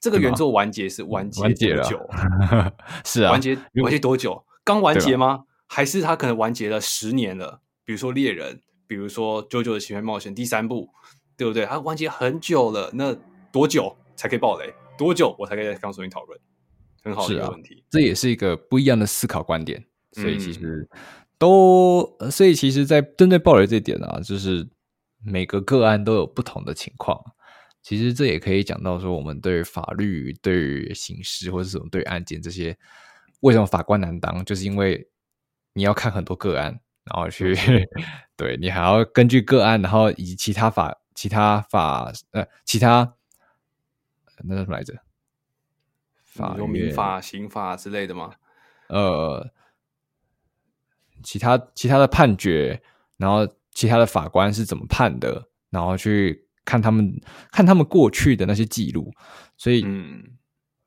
[0.00, 1.98] 这个原作完结是完结多久？
[1.98, 2.72] 了
[3.04, 4.46] 是啊，完结完结多久？
[4.62, 5.46] 刚完结吗？
[5.66, 7.62] 还是他可能完结了十年了？
[7.84, 10.90] 比如说猎人，比如说《JoJo 的奇妙冒险》第三部，
[11.36, 11.66] 对不对？
[11.66, 13.12] 他完结很久了，那
[13.50, 14.72] 多久才可以爆雷？
[14.96, 16.40] 多久我才可以在开放社群讨论？
[17.06, 19.84] 很好的一个问题，是啊，这也是一个不一样的思考观点。
[20.12, 20.88] 所以其实
[21.38, 24.66] 都，嗯、所以其实，在针对暴雷这点啊，就是
[25.22, 27.22] 每个个案都有不同的情况。
[27.82, 32.76] 其实这也可以讲到说，我们对法律、对刑事或者什么对案件这些，
[33.40, 35.06] 为什么法官难当，就是因为
[35.74, 37.54] 你要看很多个案，然后去
[38.36, 43.14] 对你还要根据个案，然后以及其他法、其他法呃其他
[44.42, 44.94] 那叫什么来着？
[46.58, 48.32] 有民法、刑法之类的吗？
[48.88, 49.50] 呃，
[51.24, 52.80] 其他其他的判决，
[53.16, 57.20] 然后其他的法官是怎么判的，然后去看他们
[57.50, 59.12] 看他们过去的那些记录，
[59.56, 60.22] 所以，嗯，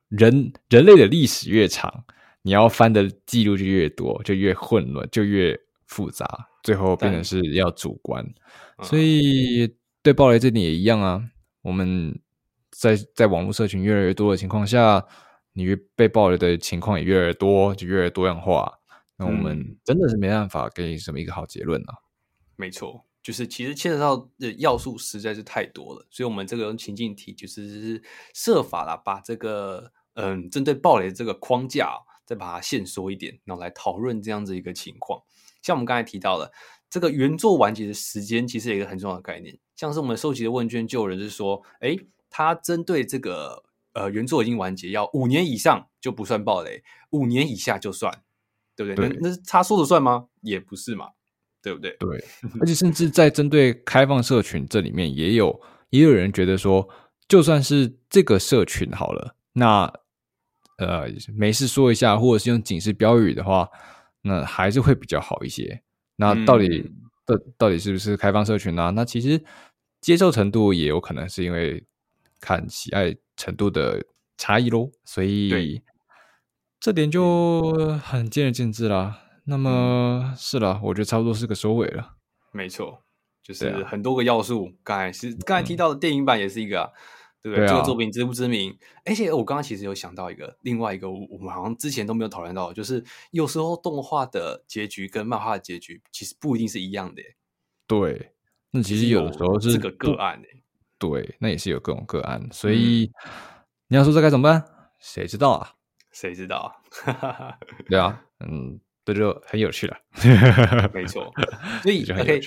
[0.08, 2.06] 人人类的历史越长，
[2.42, 6.26] 你要翻的记录就越多，就越混乱，就越复杂，
[6.64, 8.26] 最后变成是要主观。
[8.82, 11.22] 所以，对暴雷这点也一样啊。
[11.62, 12.18] 我们
[12.72, 15.06] 在在网络社群越来越多的情况下。
[15.60, 18.80] 你被暴雷的情况也越来越多，就越来越多样化。
[19.18, 21.94] 那我们真的是没办法给什么一个好结论啊。
[22.56, 28.02] 没错，就是其实牵扯到的要素实在是太多了，所以我们这个情境题就是
[28.34, 35.22] 设法啦，把这个嗯针对暴雷的这个框架再把它限缩一点，然后来讨论这样子一个情况。
[35.62, 36.52] 像我们刚才提到的，
[36.90, 41.98] 这个原作完结的时间其实有一个很重要的概念，像是我们收集的问卷就有人是说，哎，
[42.30, 48.24] 他针对这个呃原作已经完结，要五年以上就不算暴雷，五年以下就算，
[48.76, 49.10] 对不对？
[49.10, 50.28] 对那那他说的算吗？
[50.42, 51.10] 也不是嘛。
[51.62, 51.94] 对不对？
[52.00, 52.24] 对，
[52.62, 56.88] 而且甚至在针对开放社群这里面，也有也有人觉得说，
[57.28, 59.92] 就算是这个社群好了，那
[60.78, 63.68] 呃没事说一下，或者是用警示标语的话，
[64.22, 65.84] 那还是会比较好一些。
[66.16, 66.90] 那到底
[67.26, 68.90] 到、嗯、到底是不是开放社群呢、啊？
[68.92, 69.44] 那其实
[70.00, 71.86] 接受程度也有可能是因为
[72.40, 74.06] 看喜爱程度的
[74.38, 75.82] 差异喽，所以
[76.78, 77.72] 这点就
[78.04, 79.22] 很见仁见智啦。
[79.46, 82.18] 那么是了，我觉得差不多是个收尾了。
[82.52, 83.02] 没错，
[83.42, 84.74] 就是很多个要素。
[84.84, 86.90] 刚才是刚才提到的电影版也是一个、啊，
[87.42, 87.66] 对不对？
[87.66, 88.78] 对啊、这个作品知不知名？
[89.06, 97.24] 而且我刚刚其实有想到一个，另外一个我们好像之前都没有讨论到，就是有时候动画的结局跟漫画的结局其实不一定是一样的。
[97.88, 98.34] 对，
[98.72, 100.42] 那其实有的时候是这个个案。
[101.00, 102.48] 对，那也是有各种个案。
[102.52, 103.32] 所以、嗯、
[103.88, 104.64] 你要说这该怎么办？
[105.00, 105.72] 谁知道啊？
[106.12, 106.72] 谁知道？
[107.90, 108.80] 对啊，嗯。
[109.06, 109.98] 这就很有趣了，
[110.94, 111.34] 没错。
[111.82, 112.40] 所以， OK，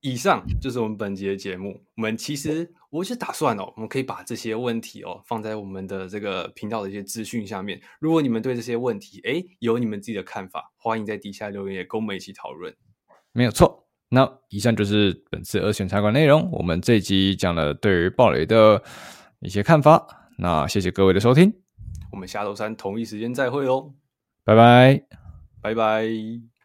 [0.00, 1.80] 以上就是我们本集的节目。
[1.94, 7.80] 我们其实我是打算哦，我们可以把这些问题哦放在我们的这个频道的一些资讯下面。
[8.00, 12.74] 如果你们对这些问题哎有你们自己的看法，欢迎在底下留言，也跟我们一起讨论。
[13.30, 13.87] 没有错。
[14.10, 16.50] 那以上就是本次二选茶馆内容。
[16.50, 18.82] 我们这一集讲了对于暴雷的
[19.40, 20.06] 一些看法。
[20.38, 21.52] 那谢谢各位的收听，
[22.12, 23.92] 我们下周三同一时间再会哦，
[24.44, 25.02] 拜拜。
[25.60, 26.57] 拜拜。